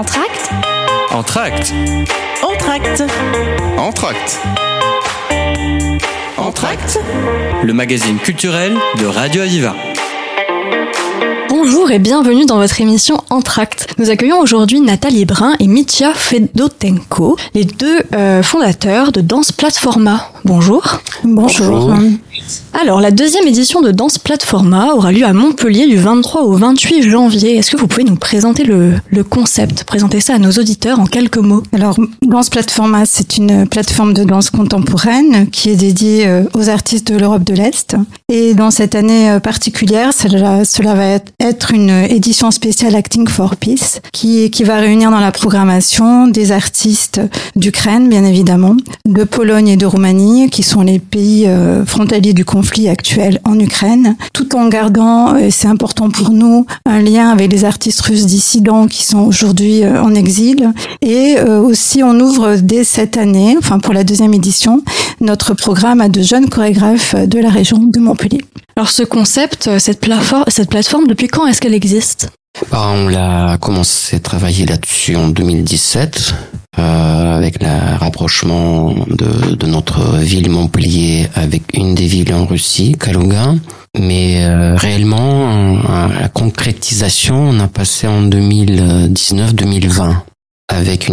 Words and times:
Entracte 0.00 0.48
Entracte 1.10 1.74
Entracte. 2.42 3.02
Entracte 3.76 4.40
Entracte 6.38 7.00
Le 7.62 7.74
magazine 7.74 8.16
culturel 8.16 8.78
de 8.98 9.04
Radio 9.04 9.42
Aviva. 9.42 9.74
Bonjour 11.50 11.90
et 11.90 11.98
bienvenue 11.98 12.46
dans 12.46 12.56
votre 12.56 12.80
émission 12.80 13.18
Entracte. 13.28 13.88
Nous 13.98 14.08
accueillons 14.08 14.40
aujourd'hui 14.40 14.80
Nathalie 14.80 15.26
Brun 15.26 15.52
et 15.60 15.66
Mitya 15.66 16.14
Fedotenko, 16.14 17.36
les 17.52 17.66
deux 17.66 18.00
euh, 18.14 18.42
fondateurs 18.42 19.12
de 19.12 19.20
Danse 19.20 19.52
Platforma. 19.52 20.30
Bonjour. 20.46 21.02
Bonjour. 21.24 21.92
Alors, 22.72 23.00
la 23.00 23.10
deuxième 23.10 23.46
édition 23.46 23.80
de 23.80 23.90
Danse 23.90 24.18
Platforma 24.18 24.94
aura 24.94 25.12
lieu 25.12 25.24
à 25.24 25.32
Montpellier 25.32 25.86
du 25.86 25.96
23 25.96 26.42
au 26.42 26.52
28 26.52 27.02
janvier. 27.02 27.56
Est-ce 27.56 27.70
que 27.70 27.76
vous 27.76 27.86
pouvez 27.86 28.04
nous 28.04 28.16
présenter 28.16 28.64
le, 28.64 28.94
concept, 29.24 29.84
présenter 29.84 30.20
ça 30.20 30.34
à 30.34 30.38
nos 30.38 30.52
auditeurs 30.52 30.98
en 31.00 31.04
quelques 31.04 31.38
mots? 31.38 31.62
Alors, 31.72 31.96
Danse 32.22 32.48
Platforma, 32.48 33.04
c'est 33.06 33.36
une 33.36 33.66
plateforme 33.66 34.14
de 34.14 34.24
danse 34.24 34.50
contemporaine 34.50 35.48
qui 35.50 35.70
est 35.70 35.76
dédiée 35.76 36.26
euh, 36.26 36.44
aux 36.54 36.68
artistes 36.68 37.12
de 37.12 37.18
l'Europe 37.18 37.44
de 37.44 37.54
l'Est. 37.54 37.96
Et 38.32 38.54
dans 38.54 38.70
cette 38.70 38.94
année 38.94 39.30
euh, 39.30 39.40
particulière, 39.40 40.12
cela, 40.14 40.62
va 40.94 41.18
être 41.40 41.72
une 41.72 41.90
édition 41.90 42.50
spéciale 42.50 42.94
Acting 42.94 43.28
for 43.28 43.56
Peace 43.56 44.00
qui, 44.12 44.48
va 44.64 44.76
réunir 44.76 45.10
dans 45.10 45.20
la 45.20 45.32
programmation 45.32 46.28
des 46.28 46.52
artistes 46.52 47.20
d'Ukraine, 47.56 48.08
bien 48.08 48.24
évidemment, 48.24 48.76
de 49.06 49.24
Pologne 49.24 49.68
et 49.68 49.76
de 49.76 49.86
Roumanie, 49.86 50.50
qui 50.50 50.62
sont 50.62 50.82
les 50.82 50.98
pays 50.98 51.48
euh, 52.30 52.32
du 52.32 52.44
conflit 52.44 52.88
actuel 52.88 53.40
en 53.44 53.58
Ukraine, 53.58 54.16
tout 54.32 54.56
en 54.56 54.68
gardant, 54.68 55.36
et 55.36 55.50
c'est 55.50 55.68
important 55.68 56.10
pour 56.10 56.30
nous, 56.30 56.66
un 56.86 57.00
lien 57.00 57.30
avec 57.30 57.52
les 57.52 57.64
artistes 57.64 58.00
russes 58.02 58.26
dissidents 58.26 58.86
qui 58.86 59.04
sont 59.04 59.20
aujourd'hui 59.20 59.82
euh, 59.82 60.02
en 60.02 60.14
exil. 60.14 60.72
Et 61.02 61.36
euh, 61.38 61.60
aussi, 61.60 62.02
on 62.02 62.18
ouvre 62.18 62.56
dès 62.56 62.84
cette 62.84 63.16
année, 63.16 63.56
enfin 63.58 63.78
pour 63.78 63.94
la 63.94 64.04
deuxième 64.04 64.34
édition, 64.34 64.82
notre 65.20 65.54
programme 65.54 66.00
à 66.00 66.08
de 66.08 66.22
jeunes 66.22 66.48
chorégraphes 66.48 67.14
de 67.14 67.38
la 67.38 67.50
région 67.50 67.78
de 67.78 67.98
Montpellier. 67.98 68.44
Alors, 68.76 68.90
ce 68.90 69.02
concept, 69.02 69.78
cette, 69.78 70.00
plateforme, 70.00 70.44
cette 70.48 70.70
plateforme, 70.70 71.06
depuis 71.06 71.28
quand 71.28 71.46
est-ce 71.46 71.60
qu'elle 71.60 71.74
existe? 71.74 72.28
Bah, 72.70 72.90
on 72.94 73.08
l'a 73.08 73.58
commencé 73.58 74.16
à 74.16 74.20
travailler 74.20 74.66
là-dessus 74.66 75.16
en 75.16 75.28
2017 75.28 76.34
euh, 76.80 77.36
avec 77.36 77.62
le 77.62 77.98
rapprochement 77.98 78.94
de, 79.08 79.66
notre 79.66 80.16
ville 80.16 80.50
Montpellier 80.50 81.28
avec 81.34 81.62
une 81.74 81.94
des 81.94 82.06
villes 82.06 82.32
en 82.32 82.46
Russie, 82.46 82.96
Kaluga. 82.98 83.54
Mais 83.98 84.44
euh, 84.44 84.76
réellement, 84.76 85.76
la 86.20 86.28
concrétisation, 86.28 87.50
on 87.50 87.60
a 87.60 87.68
passé 87.68 88.06
en 88.06 88.22
2019-2020 88.22 90.14
avec 90.68 91.10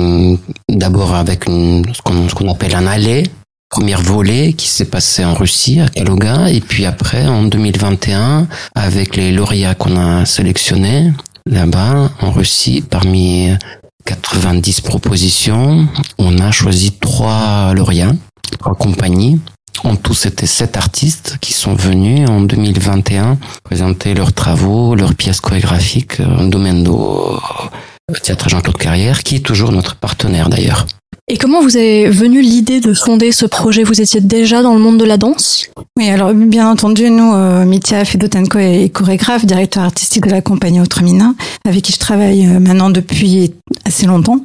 d'abord 0.69 1.15
avec 1.15 1.47
une, 1.47 1.83
ce 1.93 2.01
qu'on, 2.01 2.29
ce 2.29 2.35
qu'on 2.35 2.49
appelle 2.51 2.75
un 2.75 2.85
aller, 2.85 3.23
première 3.69 4.01
volée 4.01 4.53
qui 4.53 4.67
s'est 4.67 4.85
passé 4.85 5.25
en 5.25 5.33
Russie 5.33 5.79
à 5.79 5.87
Kaluga, 5.89 6.49
et 6.49 6.61
puis 6.61 6.85
après 6.85 7.27
en 7.27 7.43
2021 7.43 8.47
avec 8.75 9.15
les 9.15 9.31
lauréats 9.31 9.75
qu'on 9.75 9.97
a 9.97 10.25
sélectionnés 10.25 11.11
là-bas 11.49 12.11
en 12.21 12.31
Russie 12.31 12.83
parmi 12.87 13.49
90 14.07 14.81
propositions, 14.81 15.85
on 16.17 16.39
a 16.39 16.51
choisi 16.51 16.93
trois 16.93 17.73
lauréats, 17.73 18.13
trois 18.57 18.73
compagnies. 18.73 19.39
En 19.83 19.97
tout, 19.97 20.13
c'était 20.13 20.47
sept 20.47 20.77
artistes 20.77 21.37
qui 21.41 21.51
sont 21.51 21.75
venus 21.75 22.27
en 22.29 22.39
2021 22.41 23.37
présenter 23.63 24.13
leurs 24.13 24.31
travaux, 24.31 24.95
leurs 24.95 25.13
pièces 25.13 25.41
chorégraphiques 25.41 26.21
en 26.21 26.45
domaine 26.45 26.83
de 26.83 26.91
théâtre 28.23 28.47
Jean-Claude 28.47 28.77
Carrière, 28.77 29.23
qui 29.23 29.35
est 29.35 29.45
toujours 29.45 29.73
notre 29.73 29.95
partenaire 29.95 30.49
d'ailleurs. 30.49 30.87
Et 31.29 31.37
comment 31.37 31.61
vous 31.61 31.77
est 31.77 32.07
venue 32.09 32.39
l'idée 32.39 32.79
de 32.79 32.93
fonder 32.93 33.33
ce 33.33 33.45
projet? 33.45 33.83
Vous 33.83 33.99
étiez 33.99 34.21
déjà 34.21 34.61
dans 34.61 34.73
le 34.73 34.79
monde 34.79 34.97
de 34.97 35.03
la 35.03 35.17
danse? 35.17 35.67
Oui, 35.97 36.09
alors 36.09 36.33
bien 36.33 36.71
entendu, 36.71 37.09
nous, 37.09 37.33
euh, 37.33 37.65
Mitya 37.65 38.05
Fedotenko 38.05 38.59
est 38.59 38.87
chorégraphe, 38.93 39.45
directeur 39.45 39.83
artistique 39.83 40.25
de 40.25 40.31
la 40.31 40.39
compagnie 40.39 40.79
Autremina, 40.79 41.33
avec 41.67 41.81
qui 41.81 41.91
je 41.91 41.99
travaille 41.99 42.45
euh, 42.45 42.61
maintenant 42.61 42.89
depuis 42.89 43.51
assez 43.83 44.05
longtemps. 44.05 44.39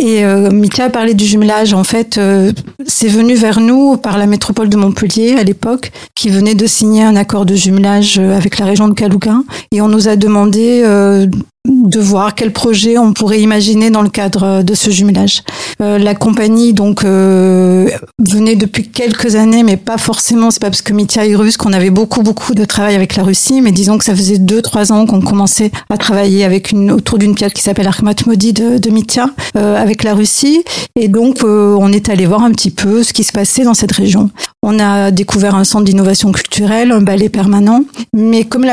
Et 0.00 0.24
euh, 0.24 0.52
Mitya 0.52 0.84
a 0.84 0.90
parlé 0.90 1.14
du 1.14 1.24
jumelage. 1.24 1.74
En 1.74 1.82
fait, 1.82 2.18
euh, 2.18 2.52
c'est 2.86 3.08
venu 3.08 3.34
vers 3.34 3.58
nous 3.58 3.96
par 3.96 4.16
la 4.16 4.26
métropole 4.26 4.68
de 4.68 4.76
Montpellier 4.76 5.34
à 5.36 5.42
l'époque, 5.42 5.90
qui 6.14 6.28
venait 6.28 6.54
de 6.54 6.68
signer 6.68 7.02
un 7.02 7.16
accord 7.16 7.46
de 7.46 7.56
jumelage 7.56 8.16
euh, 8.20 8.36
avec 8.36 8.60
la 8.60 8.66
région 8.66 8.86
de 8.86 8.94
Kaluga. 8.94 9.40
Et 9.72 9.80
on 9.80 9.88
nous 9.88 10.06
a 10.06 10.14
demandé 10.14 10.82
euh, 10.84 11.26
de 11.66 11.98
voir 11.98 12.36
quel 12.36 12.52
projet 12.52 12.96
on 12.96 13.12
pourrait 13.12 13.40
imaginer 13.40 13.90
dans 13.90 14.02
le 14.02 14.08
cadre 14.08 14.62
de 14.62 14.74
ce 14.74 14.90
jumelage. 14.90 15.42
Euh, 15.80 15.98
la 15.98 16.14
compagnie 16.14 16.72
donc 16.72 17.04
euh, 17.04 17.88
venait 18.18 18.56
depuis 18.56 18.88
quelques 18.88 19.36
années, 19.36 19.62
mais 19.62 19.76
pas 19.76 19.98
forcément. 19.98 20.50
C'est 20.50 20.60
pas 20.60 20.70
parce 20.70 20.82
que 20.82 20.92
Mitya 20.92 21.26
est 21.26 21.36
russe 21.36 21.56
qu'on 21.56 21.72
avait 21.72 21.90
beaucoup 21.90 22.22
beaucoup 22.22 22.54
de 22.54 22.64
travail 22.64 22.94
avec 22.94 23.16
la 23.16 23.22
Russie, 23.22 23.60
mais 23.60 23.72
disons 23.72 23.96
que 23.98 24.04
ça 24.04 24.14
faisait 24.14 24.38
deux 24.38 24.60
trois 24.60 24.92
ans 24.92 25.06
qu'on 25.06 25.20
commençait 25.20 25.70
à 25.88 25.96
travailler 25.96 26.44
avec 26.44 26.72
une 26.72 26.90
autour 26.90 27.18
d'une 27.18 27.34
pièce 27.34 27.52
qui 27.52 27.62
s'appelle 27.62 27.86
Arkhmat 27.86 28.14
Modi 28.26 28.52
de, 28.52 28.78
de 28.78 28.90
Mitya 28.90 29.30
euh, 29.56 29.80
avec 29.80 30.02
la 30.02 30.14
Russie, 30.14 30.64
et 30.96 31.08
donc 31.08 31.44
euh, 31.44 31.76
on 31.78 31.92
est 31.92 32.08
allé 32.08 32.26
voir 32.26 32.42
un 32.42 32.50
petit 32.50 32.70
peu 32.70 33.02
ce 33.02 33.12
qui 33.12 33.24
se 33.24 33.32
passait 33.32 33.64
dans 33.64 33.74
cette 33.74 33.92
région. 33.92 34.30
On 34.62 34.80
a 34.80 35.12
découvert 35.12 35.54
un 35.54 35.64
centre 35.64 35.84
d'innovation 35.84 36.32
culturelle, 36.32 36.90
un 36.90 37.00
ballet 37.00 37.28
permanent, 37.28 37.84
mais 38.12 38.44
comme 38.44 38.66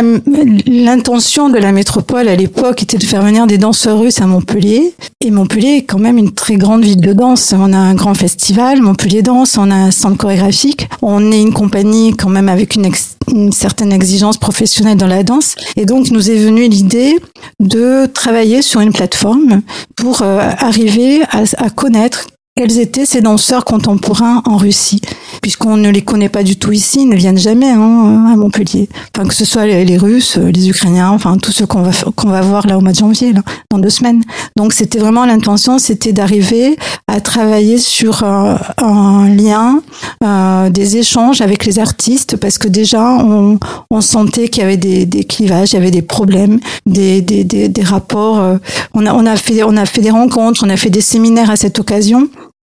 l'intention 0.65 1.49
de 1.49 1.59
la 1.59 1.71
métropole 1.71 2.27
à 2.27 2.35
l'époque 2.35 2.81
était 2.81 2.97
de 2.97 3.03
faire 3.03 3.21
venir 3.21 3.45
des 3.45 3.59
danseurs 3.59 3.99
russes 3.99 4.19
à 4.21 4.25
Montpellier, 4.25 4.93
et 5.21 5.29
Montpellier 5.29 5.77
est 5.77 5.83
quand 5.83 5.99
même 5.99 6.17
une 6.17 6.31
très 6.31 6.55
grande 6.55 6.83
ville 6.83 6.94
de 7.01 7.13
danse. 7.13 7.53
On 7.57 7.73
a 7.73 7.77
un 7.77 7.93
grand 7.95 8.13
festival, 8.13 8.81
Montpellier 8.81 9.21
Danse, 9.21 9.57
on 9.57 9.69
a 9.71 9.75
un 9.75 9.91
centre 9.91 10.17
chorégraphique, 10.17 10.87
on 11.01 11.31
est 11.31 11.41
une 11.41 11.53
compagnie 11.53 12.15
quand 12.15 12.29
même 12.29 12.49
avec 12.49 12.75
une, 12.75 12.85
ex- 12.85 13.17
une 13.31 13.51
certaine 13.51 13.91
exigence 13.91 14.37
professionnelle 14.37 14.97
dans 14.97 15.07
la 15.07 15.23
danse, 15.23 15.55
et 15.75 15.85
donc 15.85 16.11
nous 16.11 16.29
est 16.29 16.37
venue 16.37 16.67
l'idée 16.67 17.15
de 17.59 18.05
travailler 18.07 18.61
sur 18.61 18.81
une 18.81 18.93
plateforme 18.93 19.61
pour 19.95 20.21
euh, 20.21 20.49
arriver 20.57 21.21
à, 21.31 21.43
à 21.57 21.69
connaître 21.69 22.27
quels 22.55 22.79
étaient 22.79 23.05
ces 23.05 23.19
danseurs 23.19 23.65
contemporains 23.65 24.41
en 24.45 24.55
Russie, 24.55 25.01
puisqu'on 25.41 25.75
ne 25.75 25.89
les 25.89 26.01
connaît 26.01 26.29
pas 26.29 26.41
du 26.41 26.55
tout 26.55 26.71
ici, 26.71 27.01
ils 27.01 27.09
ne 27.09 27.15
viennent 27.17 27.37
jamais 27.37 27.69
hein, 27.69 28.29
à 28.31 28.35
Montpellier. 28.37 28.87
Enfin, 29.13 29.27
que 29.27 29.33
ce 29.33 29.43
soit 29.43 29.65
les, 29.65 29.97
Russes, 29.97 30.37
les 30.37 30.69
Ukrainiens, 30.69 31.09
enfin 31.09 31.37
tous 31.37 31.51
ceux 31.51 31.65
qu'on 31.65 31.81
va 31.81 31.91
qu'on 32.15 32.29
va 32.29 32.39
voir 32.39 32.65
là 32.65 32.77
au 32.77 32.81
mois 32.81 32.93
de 32.93 32.97
janvier, 32.97 33.33
là, 33.33 33.41
dans 33.69 33.77
deux 33.77 33.89
semaines. 33.89 34.23
Donc 34.55 34.71
c'était 34.71 34.99
vraiment 34.99 35.25
l'intention, 35.25 35.79
c'était 35.79 36.13
d'arriver 36.13 36.77
à 37.07 37.19
travailler 37.19 37.77
sur 37.77 38.23
euh, 38.23 38.55
un 38.77 39.27
lien, 39.27 39.81
euh, 40.23 40.69
des 40.69 40.95
échanges 40.95 41.41
avec 41.41 41.65
les 41.65 41.77
artistes, 41.77 42.37
parce 42.37 42.57
que 42.57 42.69
déjà 42.69 43.03
on, 43.03 43.59
on 43.89 43.99
sentait 43.99 44.47
qu'il 44.47 44.63
y 44.63 44.65
avait 44.65 44.77
des, 44.77 45.05
des 45.05 45.25
clivages, 45.25 45.73
il 45.73 45.75
y 45.75 45.77
avait 45.79 45.91
des 45.91 46.01
problèmes, 46.01 46.61
des, 46.85 47.21
des, 47.21 47.43
des, 47.43 47.67
des 47.67 47.83
rapports. 47.83 48.39
euh, 48.39 48.57
on 48.93 49.05
a 49.05 49.13
on 49.13 49.25
a 49.25 49.35
fait 49.35 49.61
on 49.63 49.75
a 49.75 49.85
fait 49.85 49.99
des 49.99 50.11
rencontres, 50.11 50.63
on 50.65 50.69
a 50.69 50.77
fait 50.77 50.89
des 50.89 51.01
séminaires 51.01 51.49
à 51.49 51.57
cette 51.57 51.79
occasion. 51.79 52.29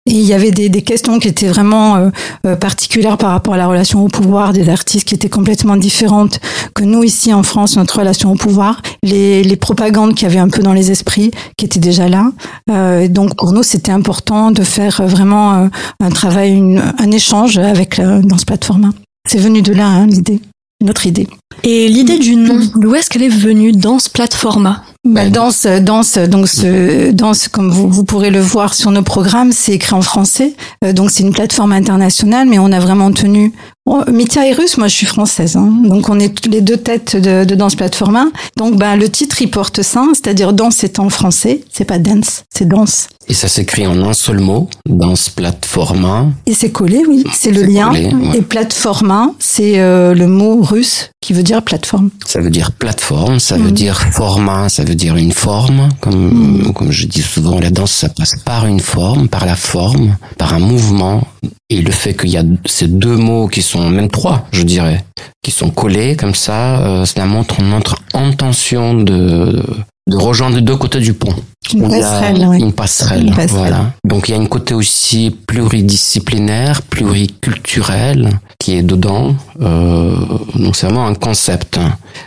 Et 0.07 0.13
il 0.15 0.23
y 0.25 0.33
avait 0.33 0.51
des, 0.51 0.71
des 0.71 0.81
questions 0.83 1.19
qui 1.19 1.29
étaient 1.29 1.47
vraiment 1.49 1.97
euh, 1.97 2.09
euh, 2.47 2.57
particulières 2.57 3.19
par 3.19 3.33
rapport 3.33 3.53
à 3.55 3.57
la 3.59 3.67
relation 3.67 4.03
au 4.03 4.09
pouvoir 4.09 4.53
des 4.55 4.69
artistes 4.71 5.07
qui 5.07 5.15
étaient 5.15 5.29
complètement 5.29 5.77
différentes 5.77 6.41
que 6.75 6.85
nous 6.85 7.05
ici 7.05 7.35
en 7.35 7.43
France, 7.43 7.77
notre 7.77 7.99
relation 7.99 8.33
au 8.33 8.35
pouvoir, 8.35 8.81
les, 9.03 9.43
les 9.45 9.57
propagandes 9.57 10.15
qu'il 10.15 10.27
y 10.27 10.31
avait 10.31 10.39
un 10.41 10.49
peu 10.49 10.63
dans 10.63 10.73
les 10.73 10.91
esprits 10.91 11.31
qui 11.59 11.67
étaient 11.67 11.81
déjà 11.81 12.09
là. 12.09 12.33
Euh, 12.71 13.09
donc 13.09 13.37
pour 13.37 13.53
nous, 13.53 13.63
c'était 13.63 13.93
important 13.93 14.51
de 14.53 14.63
faire 14.63 15.03
vraiment 15.07 15.55
euh, 15.55 15.69
un 16.03 16.11
travail, 16.11 16.53
une- 16.55 16.83
un 16.99 17.11
échange 17.11 17.59
avec 17.59 17.99
euh, 17.99 18.23
dans 18.23 18.39
ce 18.39 18.47
plateforme. 18.47 18.93
C'est 19.29 19.39
venu 19.39 19.61
de 19.61 19.75
là 19.75 19.87
hein, 19.87 20.07
l'idée, 20.07 20.41
notre 20.83 21.07
idée. 21.07 21.29
Et 21.63 21.89
l'idée 21.89 22.19
du 22.19 22.37
nom, 22.37 22.59
d'où 22.75 22.95
est-ce 22.95 23.11
qu'elle 23.11 23.23
est 23.23 23.29
venue 23.29 23.73
Danse 23.73 24.09
Platforma 24.09 24.83
Bah, 25.03 25.23
Ouais. 25.23 25.31
danse, 25.31 25.67
danse, 25.67 26.19
donc 26.19 26.47
ce 26.47 27.11
danse, 27.11 27.49
comme 27.49 27.71
vous, 27.71 27.89
vous 27.89 28.05
pourrez 28.05 28.31
le 28.31 28.41
voir 28.41 28.75
sur 28.75 28.91
nos 28.91 29.03
programmes, 29.03 29.51
c'est 29.51 29.73
écrit 29.73 29.95
en 29.95 30.03
français. 30.03 30.55
Euh, 30.85 30.93
donc 30.93 31.11
c'est 31.11 31.23
une 31.23 31.33
plateforme 31.33 31.73
internationale, 31.73 32.47
mais 32.47 32.59
on 32.59 32.71
a 32.71 32.79
vraiment 32.81 33.11
tenu. 33.11 33.53
Oh, 33.87 34.03
Mitya 34.13 34.47
est 34.47 34.53
russe, 34.53 34.77
moi 34.77 34.89
je 34.89 34.95
suis 34.95 35.07
française, 35.07 35.57
hein. 35.57 35.73
donc 35.85 36.11
on 36.11 36.21
est 36.21 36.47
les 36.47 36.61
deux 36.61 36.77
têtes 36.77 37.17
de, 37.17 37.45
de 37.45 37.55
danse 37.55 37.77
plateforma. 37.77 38.27
Donc 38.59 38.77
bah 38.77 38.95
le 38.95 39.09
titre 39.09 39.41
il 39.41 39.51
porte 39.51 39.81
ça, 39.83 40.05
c'est-à-dire 40.13 40.53
danse 40.53 40.77
c'est 40.79 40.99
en 40.99 41.09
français, 41.09 41.65
c'est 41.73 41.87
pas 41.87 41.99
dance, 41.99 42.45
c'est 42.55 42.69
danse. 42.69 43.09
Et 43.31 43.33
ça 43.33 43.47
s'écrit 43.47 43.87
en 43.87 44.03
un 44.03 44.13
seul 44.13 44.41
mot, 44.41 44.69
dans 44.89 45.15
ce 45.15 45.31
plateforma. 45.31 46.27
Et 46.47 46.53
c'est 46.53 46.73
collé, 46.73 47.03
oui, 47.09 47.23
c'est 47.33 47.53
le 47.53 47.63
lien. 47.63 47.91
collé, 47.91 48.07
ouais. 48.13 48.39
Et 48.39 48.43
plateforma, 48.43 49.31
c'est 49.39 49.79
euh, 49.79 50.15
le 50.15 50.27
mot 50.27 50.61
russe 50.63 51.11
qui 51.21 51.33
veut 51.33 51.45
dire 51.45 51.63
plateforme. 51.63 52.11
Ça 52.27 52.41
veut 52.41 52.51
dire 52.51 52.73
plateforme, 52.73 53.39
ça 53.39 53.57
veut 53.57 53.67
Mhm. 53.69 53.71
dire 53.71 54.01
format, 54.13 54.69
ça 54.69 54.83
veut 54.83 54.97
dire 54.97 55.15
une 55.17 55.31
forme. 55.31 55.91
Comme, 56.01 56.73
comme 56.75 56.91
je 56.91 57.07
dis 57.07 57.23
souvent, 57.23 57.61
la 57.61 57.71
danse, 57.71 57.93
ça 57.93 58.09
passe 58.09 58.35
par 58.45 58.67
une 58.67 58.81
forme, 58.81 59.29
par 59.29 59.47
la 59.47 59.55
forme, 59.55 60.17
par 60.37 60.53
un 60.53 60.59
mouvement. 60.59 61.23
Et 61.69 61.83
le 61.83 61.93
fait 61.93 62.15
qu'il 62.15 62.31
y 62.31 62.37
a 62.37 62.43
ces 62.67 62.89
deux 62.89 63.17
mots 63.17 63.47
qui 63.47 63.63
sont, 63.63 63.89
même 63.91 64.09
trois, 64.11 64.49
je 64.51 64.63
dirais, 64.65 65.05
qui 65.45 65.53
sont 65.53 65.71
collés 65.71 66.17
comme 66.17 66.35
ça, 66.35 66.81
euh, 66.81 67.05
cela 67.05 67.27
montre 67.27 67.63
notre 67.63 67.95
intention 68.13 68.95
de, 68.95 69.63
de 70.11 70.17
rejoindre 70.17 70.57
les 70.57 70.63
deux 70.63 70.77
côtés 70.77 71.01
du 71.01 71.15
pont. 71.15 71.35
Une 71.73 71.89
passerelle, 71.89 72.45
oui. 72.49 72.59
Une 72.59 72.73
passerelle, 72.73 73.27
Une 73.29 73.35
passerelle. 73.35 73.49
voilà. 73.51 73.93
Donc 74.05 74.29
il 74.29 74.33
y 74.33 74.35
a 74.35 74.39
une 74.39 74.49
côté 74.49 74.75
aussi 74.75 75.31
pluridisciplinaire, 75.47 76.83
pluriculturel 76.83 78.31
qui 78.59 78.75
est 78.77 78.83
dedans. 78.83 79.37
Euh, 79.63 80.17
donc 80.57 80.75
c'est 80.75 80.87
vraiment 80.87 81.07
un 81.07 81.15
concept. 81.15 81.79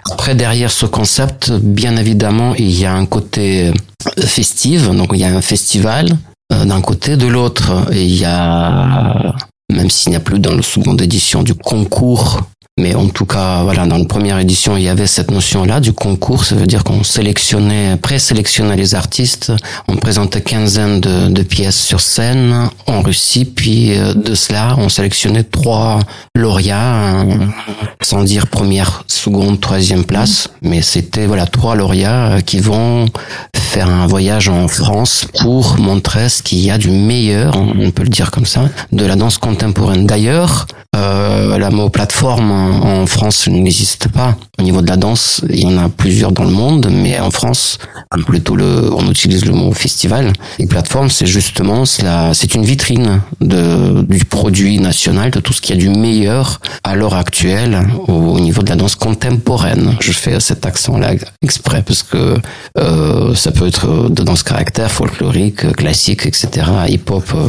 Après 0.10 0.34
derrière 0.34 0.72
ce 0.72 0.86
concept, 0.86 1.52
bien 1.52 1.98
évidemment, 1.98 2.56
il 2.56 2.72
y 2.72 2.86
a 2.86 2.94
un 2.94 3.06
côté 3.06 3.74
festif. 4.20 4.90
Donc 4.90 5.10
il 5.14 5.20
y 5.20 5.26
a 5.26 5.36
un 5.36 5.42
festival 5.42 6.08
euh, 6.54 6.66
d'un 6.66 6.82
côté, 6.82 7.18
de 7.18 7.28
l'autre, 7.28 7.88
et 7.92 8.04
il 8.04 8.16
y 8.16 8.26
a 8.26 9.34
même 9.72 9.90
s'il 9.90 10.12
n'y 10.12 10.16
a 10.16 10.20
plus 10.20 10.40
dans 10.40 10.54
la 10.56 10.62
seconde 10.62 11.02
édition 11.02 11.42
du 11.44 11.54
concours 11.56 12.42
mais 12.80 12.96
en 12.96 13.08
tout 13.08 13.26
cas, 13.26 13.62
voilà, 13.62 13.86
dans 13.86 14.00
la 14.00 14.06
première 14.06 14.40
édition, 14.40 14.76
il 14.76 14.84
y 14.84 14.90
avait 14.90 15.06
cette 15.06 15.30
notion-là 15.30 15.80
du 15.80 15.94
concours. 15.94 16.44
Ça 16.44 16.56
veut 16.56 16.66
dire 16.66 16.84
qu'on 16.84 17.04
sélectionnait, 17.04 17.98
présélectionnait 17.98 18.76
les 18.76 18.96
artistes. 18.96 19.54
On 19.88 19.96
présentait 19.96 20.42
quinzaine 20.42 21.00
de, 21.00 21.30
de 21.30 21.44
pièces 21.44 21.80
sur 21.80 22.02
scène 22.02 22.70
en 22.88 23.02
Russie. 23.02 23.46
Puis 23.46 23.96
euh, 23.96 24.16
de 24.16 24.34
cela, 24.34 24.76
on 24.80 24.90
sélectionnait 24.90 25.44
trois 25.44 26.00
lauréats, 26.36 27.22
euh, 27.22 27.46
sans 28.02 28.24
dire 28.24 28.48
première, 28.48 29.04
seconde, 29.06 29.62
troisième 29.62 30.04
place. 30.04 30.50
Mais 30.64 30.82
c'était 30.82 31.28
voilà 31.28 31.46
trois 31.46 31.76
lauréats 31.76 32.32
euh, 32.32 32.42
qui 32.42 32.60
vont 32.60 33.06
faire 33.56 33.88
un 33.88 34.08
voyage 34.08 34.50
en 34.50 34.68
France 34.68 35.28
pour 35.42 35.78
montrer 35.78 36.28
ce 36.28 36.42
qu'il 36.42 36.60
y 36.60 36.72
a 36.72 36.80
du 36.80 36.90
meilleur, 36.90 37.56
on 37.56 37.92
peut 37.92 38.04
le 38.04 38.10
dire 38.10 38.32
comme 38.32 38.46
ça, 38.46 38.70
de 38.92 39.06
la 39.06 39.16
danse 39.16 39.38
contemporaine. 39.38 40.06
D'ailleurs, 40.06 40.68
euh, 40.96 41.58
la 41.58 41.70
mot 41.70 41.90
plateforme 41.90 42.52
en 42.52 43.06
France 43.06 43.48
n'existe 43.48 44.08
pas. 44.08 44.36
Au 44.60 44.64
niveau 44.64 44.82
de 44.82 44.88
la 44.88 44.98
danse, 44.98 45.42
il 45.50 45.62
y 45.62 45.66
en 45.66 45.78
a 45.78 45.90
plusieurs 45.90 46.32
dans 46.32 46.44
le 46.44 46.52
monde, 46.52 46.90
mais 46.92 47.20
en 47.20 47.32
France, 47.32 47.80
plutôt 48.26 48.56
le, 48.56 48.94
on 48.94 49.10
utilise 49.10 49.46
le 49.46 49.54
mot 49.54 49.72
festival. 49.74 50.32
Et 50.60 50.68
plateforme, 50.68 51.10
c'est 51.10 51.26
justement, 51.26 51.86
c'est 51.86 52.56
une 52.56 52.64
vitrine 52.64 53.22
de, 53.42 54.04
du 54.04 54.26
produit 54.26 54.80
national, 54.80 55.32
de 55.32 55.40
tout 55.40 55.54
ce 55.54 55.62
qu'il 55.62 55.76
y 55.76 55.80
a 55.80 55.82
du 55.82 55.90
meilleur 55.90 56.60
à 56.84 56.96
l'heure 56.96 57.16
actuelle 57.16 57.88
au, 58.08 58.14
au, 58.14 58.40
niveau 58.40 58.62
de 58.62 58.70
la 58.70 58.76
danse 58.76 58.96
contemporaine. 58.96 59.96
Je 60.00 60.12
fais 60.12 60.40
cet 60.40 60.66
accent-là 60.66 61.14
exprès 61.42 61.82
parce 61.82 62.04
que 62.04 62.38
euh, 62.78 63.34
ça 63.36 63.52
peut 63.52 63.68
être 63.68 64.10
de 64.10 64.24
danse 64.24 64.44
caractère, 64.44 64.92
folklorique, 64.92 65.74
classique, 65.74 66.26
etc. 66.26 66.50
Hip-hop. 66.88 67.26
Euh, 67.36 67.48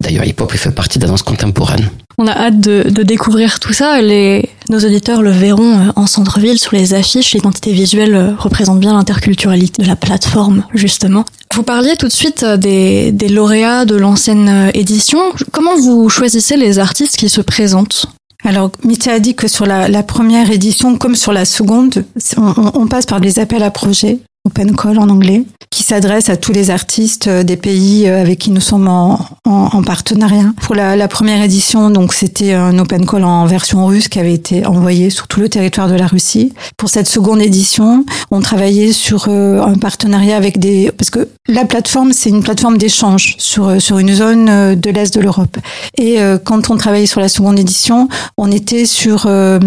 D'ailleurs, 0.00 0.24
hip-hop, 0.24 0.50
il 0.52 0.58
fait 0.58 0.70
partie 0.70 0.98
de 0.98 1.04
la 1.04 1.10
danse 1.10 1.22
contemporaine. 1.22 1.90
On 2.18 2.26
a 2.26 2.32
hâte 2.32 2.60
de, 2.60 3.02
découvrir 3.02 3.60
tout 3.60 3.74
ça. 3.74 4.00
Nos 4.00 4.78
auditeurs 4.78 5.22
le 5.22 5.30
verront 5.30 5.78
euh, 5.78 5.92
en 5.96 6.06
centre-ville, 6.06 6.58
sur 6.58 6.74
les 6.74 6.94
affiches. 6.94 7.34
L'identité 7.34 7.72
visuelle 7.72 8.14
euh, 8.14 8.34
représente 8.38 8.80
bien 8.80 8.94
l'interculturalité 8.94 9.82
de 9.82 9.86
la 9.88 9.96
plateforme, 9.96 10.64
justement. 10.72 11.24
Vous 11.54 11.62
parliez 11.62 11.96
tout 11.96 12.08
de 12.08 12.12
suite 12.12 12.42
euh, 12.42 12.56
des, 12.56 13.28
lauréats 13.28 13.84
de 13.84 13.96
l'ancienne 13.96 14.70
édition. 14.72 15.20
Comment 15.52 15.76
vous 15.76 16.08
choisissez 16.08 16.56
les 16.56 16.78
artistes 16.78 17.16
qui 17.16 17.28
se 17.28 17.42
présentent? 17.42 18.06
Alors, 18.44 18.70
Mitya 18.82 19.14
a 19.14 19.18
dit 19.18 19.34
que 19.34 19.48
sur 19.48 19.66
la, 19.66 19.88
la, 19.88 20.02
première 20.02 20.50
édition, 20.50 20.96
comme 20.96 21.16
sur 21.16 21.32
la 21.32 21.44
seconde, 21.44 22.04
on, 22.36 22.54
on 22.74 22.86
passe 22.86 23.06
par 23.06 23.20
des 23.20 23.38
appels 23.38 23.62
à 23.62 23.70
projets 23.70 24.20
open 24.46 24.74
call 24.76 24.98
en 24.98 25.08
anglais, 25.08 25.44
qui 25.70 25.82
s'adresse 25.82 26.30
à 26.30 26.36
tous 26.36 26.52
les 26.52 26.70
artistes 26.70 27.28
des 27.28 27.56
pays 27.56 28.08
avec 28.08 28.38
qui 28.38 28.50
nous 28.50 28.60
sommes 28.60 28.88
en, 28.88 29.18
en, 29.44 29.68
en 29.72 29.82
partenariat. 29.82 30.52
Pour 30.62 30.74
la, 30.74 31.08
première 31.08 31.42
édition, 31.42 31.90
donc 31.90 32.14
c'était 32.14 32.52
un 32.52 32.78
open 32.78 33.06
call 33.06 33.24
en 33.24 33.46
version 33.46 33.86
russe 33.86 34.08
qui 34.08 34.18
avait 34.18 34.34
été 34.34 34.66
envoyé 34.66 35.10
sur 35.10 35.28
tout 35.28 35.40
le 35.40 35.48
territoire 35.48 35.88
de 35.88 35.94
la 35.94 36.06
Russie. 36.06 36.52
Pour 36.76 36.88
cette 36.88 37.08
seconde 37.08 37.40
édition, 37.40 38.04
on 38.30 38.40
travaillait 38.40 38.92
sur 38.92 39.26
euh, 39.28 39.60
un 39.62 39.74
partenariat 39.74 40.36
avec 40.36 40.58
des 40.58 40.90
parce 40.96 41.10
que 41.10 41.28
la 41.48 41.64
plateforme 41.64 42.12
c'est 42.12 42.30
une 42.30 42.42
plateforme 42.42 42.78
d'échange 42.78 43.36
sur 43.38 43.80
sur 43.80 43.98
une 43.98 44.12
zone 44.12 44.48
euh, 44.48 44.74
de 44.74 44.90
l'est 44.90 45.14
de 45.14 45.20
l'Europe. 45.20 45.56
Et 45.96 46.20
euh, 46.20 46.38
quand 46.42 46.70
on 46.70 46.76
travaillait 46.76 47.06
sur 47.06 47.20
la 47.20 47.28
seconde 47.28 47.58
édition, 47.58 48.08
on 48.36 48.50
était 48.50 48.84
sur 48.84 49.26
euh, 49.26 49.58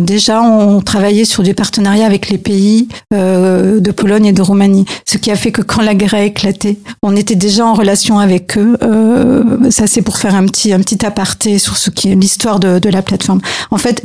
déjà 0.00 0.42
on 0.42 0.80
travaillait 0.80 1.24
sur 1.24 1.42
des 1.42 1.54
partenariats 1.54 2.06
avec 2.06 2.28
les 2.28 2.38
pays 2.38 2.88
de 3.10 3.90
Pologne 4.00 4.26
et 4.26 4.32
de 4.32 4.40
Roumanie. 4.40 4.86
Ce 5.04 5.18
qui 5.18 5.30
a 5.30 5.36
fait 5.36 5.52
que 5.52 5.60
quand 5.60 5.82
la 5.82 5.94
guerre 5.94 6.14
a 6.14 6.22
éclaté, 6.22 6.78
on 7.02 7.14
était 7.16 7.34
déjà 7.34 7.66
en 7.66 7.74
relation 7.74 8.18
avec 8.18 8.56
eux. 8.56 8.78
Euh, 8.82 9.70
ça, 9.70 9.86
c'est 9.86 10.00
pour 10.00 10.16
faire 10.16 10.34
un 10.34 10.46
petit, 10.46 10.72
un 10.72 10.78
petit 10.78 11.04
aparté 11.04 11.58
sur 11.58 11.76
ce 11.76 11.90
qui 11.90 12.10
est 12.10 12.14
l'histoire 12.14 12.60
de, 12.60 12.88
la 12.88 13.02
plateforme. 13.02 13.40
En 13.70 13.76
fait, 13.76 14.02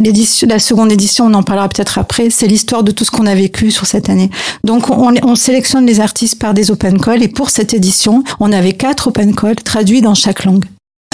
la 0.47 0.59
seconde 0.59 0.91
édition, 0.91 1.25
on 1.27 1.33
en 1.33 1.43
parlera 1.43 1.69
peut-être 1.69 1.97
après, 1.97 2.29
c'est 2.29 2.47
l'histoire 2.47 2.83
de 2.83 2.91
tout 2.91 3.05
ce 3.05 3.11
qu'on 3.11 3.25
a 3.25 3.35
vécu 3.35 3.71
sur 3.71 3.85
cette 3.87 4.09
année. 4.09 4.29
Donc, 4.63 4.89
on, 4.89 5.13
on, 5.23 5.35
sélectionne 5.35 5.85
les 5.85 6.01
artistes 6.01 6.39
par 6.39 6.53
des 6.53 6.71
open 6.71 6.99
calls 6.99 7.23
et 7.23 7.27
pour 7.29 7.49
cette 7.49 7.73
édition, 7.73 8.23
on 8.39 8.51
avait 8.51 8.73
quatre 8.73 9.07
open 9.07 9.33
calls 9.33 9.55
traduits 9.55 10.01
dans 10.01 10.13
chaque 10.13 10.43
langue. 10.43 10.65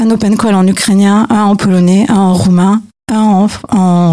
Un 0.01 0.09
open 0.09 0.37
call 0.37 0.55
en 0.55 0.65
ukrainien, 0.65 1.27
un 1.29 1.43
en 1.43 1.55
polonais, 1.55 2.07
un 2.09 2.15
en 2.15 2.33
roumain, 2.33 2.81
un 3.11 3.21
en, 3.21 3.47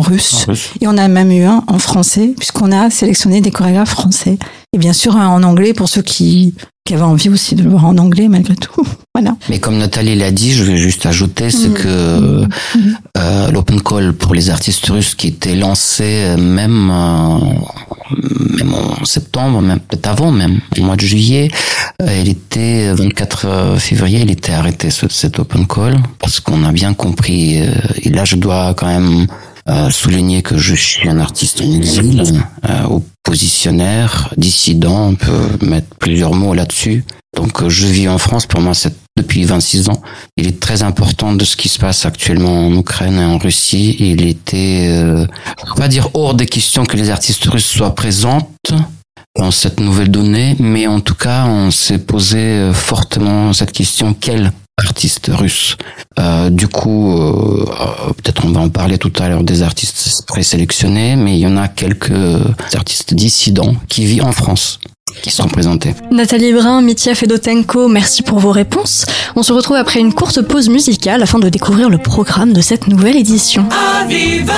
russe, 0.09 0.45
En 0.47 0.51
russe. 0.53 0.71
et 0.81 0.89
on 0.89 0.97
a 0.99 1.09
même 1.09 1.31
eu 1.31 1.45
un 1.45 1.63
en 1.67 1.79
français, 1.79 2.35
puisqu'on 2.37 2.73
a 2.73 2.91
sélectionné 2.91 3.41
des 3.41 3.51
chorégraphes 3.51 3.91
français. 3.91 4.39
Et 4.75 4.79
bien 4.79 4.93
sûr, 4.93 5.17
un 5.17 5.29
en 5.29 5.43
anglais 5.45 5.73
pour 5.73 5.89
ceux 5.89 6.03
qui, 6.03 6.55
qui 6.85 6.95
avaient 6.95 7.03
envie 7.03 7.29
aussi 7.31 7.55
de 7.55 7.63
le 7.63 7.71
voir 7.71 7.87
en 7.87 7.97
anglais, 7.99 8.29
malgré 8.29 8.55
tout. 8.55 8.85
voilà. 9.15 9.37
Mais 9.49 9.59
comme 9.61 9.79
Nathalie 9.79 10.15
l'a 10.17 10.31
dit, 10.31 10.53
je 10.53 10.63
vais 10.65 10.77
juste 10.77 11.07
ajouter, 11.07 11.51
c'est 11.51 11.69
Mhm. 11.69 11.75
que 11.75 12.43
euh, 13.17 13.51
l'open 13.51 13.81
call 13.83 14.13
pour 14.13 14.35
les 14.35 14.51
artistes 14.51 14.87
russes 14.89 15.15
qui 15.15 15.29
était 15.29 15.55
lancé 15.57 16.35
même, 16.39 16.91
euh, 16.93 17.39
même 18.59 18.75
en 18.75 19.05
septembre, 19.05 19.61
même 19.63 19.81
peut-être 19.81 20.09
avant 20.09 20.31
même, 20.33 20.61
au 20.79 20.83
mois 20.83 20.97
de 20.97 21.01
juillet, 21.01 21.51
euh, 22.03 22.21
il 22.23 22.29
était 22.29 22.93
24 22.93 23.77
février, 23.79 24.21
il 24.23 24.31
était 24.31 24.53
arrêté 24.53 24.91
ce, 24.91 25.07
cet 25.09 25.39
open 25.39 25.67
call 25.67 25.97
parce 26.19 26.41
qu'on 26.41 26.65
a 26.65 26.73
bien 26.73 26.95
compris. 26.95 27.61
euh, 27.63 27.67
et 28.03 28.11
là, 28.11 28.25
je 28.25 28.37
dois 28.37 28.75
quand 28.75 28.87
même 28.87 29.27
euh, 29.69 29.91
souligner 29.91 30.43
que 30.43 30.57
je 30.57 30.75
suis 30.75 31.09
un 31.09 31.19
artiste 31.19 31.61
en 31.61 31.73
exil, 31.73 32.23
euh, 32.69 33.01
oppositionnaire, 33.27 34.33
dissident, 34.37 35.09
on 35.09 35.15
peut 35.15 35.59
mettre 35.61 35.95
plusieurs 35.97 36.35
mots 36.35 36.55
là-dessus. 36.55 37.05
Donc 37.37 37.63
euh, 37.63 37.69
je 37.69 37.87
vis 37.87 38.09
en 38.09 38.19
France, 38.19 38.47
pour 38.47 38.61
moi 38.61 38.73
c'est 38.73 38.95
depuis 39.17 39.45
26 39.45 39.91
ans. 39.91 40.01
Il 40.37 40.47
est 40.47 40.59
très 40.59 40.83
important 40.83 41.35
de 41.35 41.45
ce 41.45 41.57
qui 41.57 41.69
se 41.69 41.79
passe 41.79 42.07
actuellement 42.07 42.67
en 42.67 42.73
Ukraine 42.73 43.19
et 43.19 43.25
en 43.25 43.37
Russie. 43.37 43.97
Il 43.99 44.27
était, 44.27 44.87
euh, 44.89 45.27
on 45.77 45.81
va 45.81 45.89
dire 45.89 46.09
hors 46.15 46.35
des 46.35 46.47
questions 46.47 46.87
que 46.87 46.97
les 46.97 47.11
artistes 47.11 47.45
russes 47.45 47.67
soient 47.67 47.95
présentes 47.95 48.73
dans 49.37 49.51
cette 49.51 49.81
nouvelle 49.81 50.11
donnée, 50.11 50.57
mais 50.59 50.87
en 50.87 51.01
tout 51.01 51.15
cas 51.15 51.45
on 51.47 51.71
s'est 51.71 51.99
posé 51.99 52.71
fortement 52.73 53.53
cette 53.53 53.73
question 53.73 54.15
quel 54.19 54.53
artiste 54.79 55.31
russe 55.33 55.77
euh, 56.19 56.51
du 56.51 56.67
coup, 56.67 57.17
euh, 57.17 57.65
peut-être 58.17 58.45
on 58.45 58.51
va 58.51 58.61
en 58.61 58.69
parler 58.69 58.99
tout 58.99 59.13
à 59.21 59.29
l'heure 59.29 59.45
des 59.45 59.63
artistes 59.63 60.25
présélectionnés, 60.27 61.15
mais 61.17 61.37
il 61.37 61.41
y 61.41 61.47
en 61.47 61.57
a 61.57 61.69
quelques 61.69 62.11
artistes 62.75 63.15
dissidents 63.15 63.75
qui 63.89 64.05
vivent 64.05 64.25
en 64.25 64.33
France, 64.33 64.81
qui 65.23 65.31
sont 65.31 65.47
présentés. 65.49 65.95
Nathalie 66.11 66.53
Brun, 66.53 66.83
Mitya 66.83 67.15
Fedotenko, 67.15 67.87
merci 67.87 68.23
pour 68.23 68.41
vos 68.41 68.51
réponses. 68.51 69.07
On 69.37 69.45
se 69.45 69.53
retrouve 69.53 69.77
après 69.77 70.01
une 70.01 70.13
courte 70.13 70.43
pause 70.43 70.69
musicale 70.69 71.23
afin 71.23 71.39
de 71.39 71.49
découvrir 71.49 71.89
le 71.89 71.99
programme 71.99 72.53
de 72.53 72.61
cette 72.61 72.89
nouvelle 72.89 73.17
édition. 73.17 73.69
Aviva! 74.01 74.55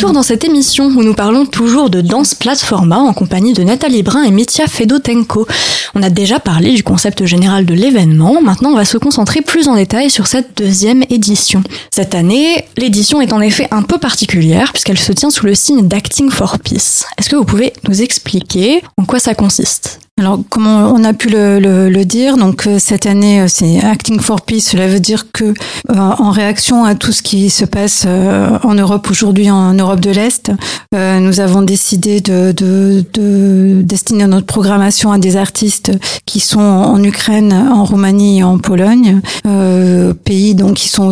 Retour 0.00 0.14
dans 0.14 0.22
cette 0.22 0.44
émission 0.44 0.86
où 0.86 1.02
nous 1.02 1.12
parlons 1.12 1.44
toujours 1.44 1.90
de 1.90 2.00
danse 2.00 2.34
platforma 2.34 3.00
en 3.00 3.12
compagnie 3.12 3.52
de 3.52 3.62
Nathalie 3.62 4.02
Brun 4.02 4.22
et 4.22 4.30
Mitya 4.30 4.66
Fedotenko. 4.66 5.46
On 5.94 6.02
a 6.02 6.08
déjà 6.08 6.40
parlé 6.40 6.72
du 6.72 6.82
concept 6.82 7.26
général 7.26 7.66
de 7.66 7.74
l'événement, 7.74 8.40
maintenant 8.40 8.70
on 8.70 8.76
va 8.76 8.86
se 8.86 8.96
concentrer 8.96 9.42
plus 9.42 9.68
en 9.68 9.76
détail 9.76 10.08
sur 10.08 10.26
cette 10.26 10.56
deuxième 10.56 11.04
édition. 11.10 11.62
Cette 11.90 12.14
année, 12.14 12.64
l'édition 12.78 13.20
est 13.20 13.34
en 13.34 13.42
effet 13.42 13.68
un 13.72 13.82
peu 13.82 13.98
particulière 13.98 14.72
puisqu'elle 14.72 14.98
se 14.98 15.12
tient 15.12 15.28
sous 15.28 15.44
le 15.44 15.54
signe 15.54 15.86
d'Acting 15.86 16.30
for 16.30 16.58
Peace. 16.60 17.04
Est-ce 17.18 17.28
que 17.28 17.36
vous 17.36 17.44
pouvez 17.44 17.74
nous 17.86 18.00
expliquer 18.00 18.80
en 18.96 19.04
quoi 19.04 19.18
ça 19.18 19.34
consiste? 19.34 20.00
Alors, 20.20 20.38
comme 20.50 20.66
on 20.66 21.02
a 21.04 21.14
pu 21.14 21.30
le, 21.30 21.58
le- 21.60 21.88
le 21.88 22.04
dire, 22.04 22.36
donc 22.36 22.66
euh, 22.66 22.76
cette 22.78 23.06
année, 23.06 23.40
euh, 23.40 23.46
c'est 23.48 23.80
Acting 23.82 24.20
for 24.20 24.42
Peace. 24.42 24.60
Cela 24.72 24.86
veut 24.86 25.00
dire 25.00 25.32
que, 25.32 25.44
euh, 25.44 25.54
en 25.96 26.30
réaction 26.30 26.84
à 26.84 26.94
tout 26.94 27.10
ce 27.10 27.22
qui 27.22 27.48
se 27.48 27.64
passe 27.64 28.04
euh, 28.06 28.58
en 28.62 28.74
Europe 28.74 29.08
aujourd'hui, 29.10 29.50
en 29.50 29.72
Europe 29.72 30.00
de 30.00 30.10
l'Est, 30.10 30.52
euh, 30.94 31.20
nous 31.20 31.40
avons 31.40 31.62
décidé 31.62 32.20
de, 32.20 32.52
de, 32.52 33.02
de 33.14 33.80
destiner 33.82 34.26
notre 34.26 34.44
programmation 34.44 35.10
à 35.10 35.16
des 35.16 35.38
artistes 35.38 35.90
qui 36.26 36.38
sont 36.40 36.60
en 36.60 37.02
Ukraine, 37.02 37.54
en 37.54 37.84
Roumanie 37.84 38.40
et 38.40 38.44
en 38.44 38.58
Pologne, 38.58 39.22
euh, 39.46 40.12
pays 40.12 40.54
donc 40.54 40.74
qui 40.74 40.90
sont 40.90 41.08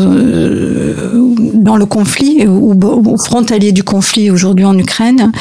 dans 1.55 1.77
le 1.77 1.87
conflit 1.87 2.47
ou, 2.47 2.75
ou 2.75 3.17
frontaliers 3.17 3.73
du 3.73 3.83
conflit 3.85 4.31
aujourd'hui 4.31 4.67
en 4.67 4.77
Ukraine, 4.77 5.33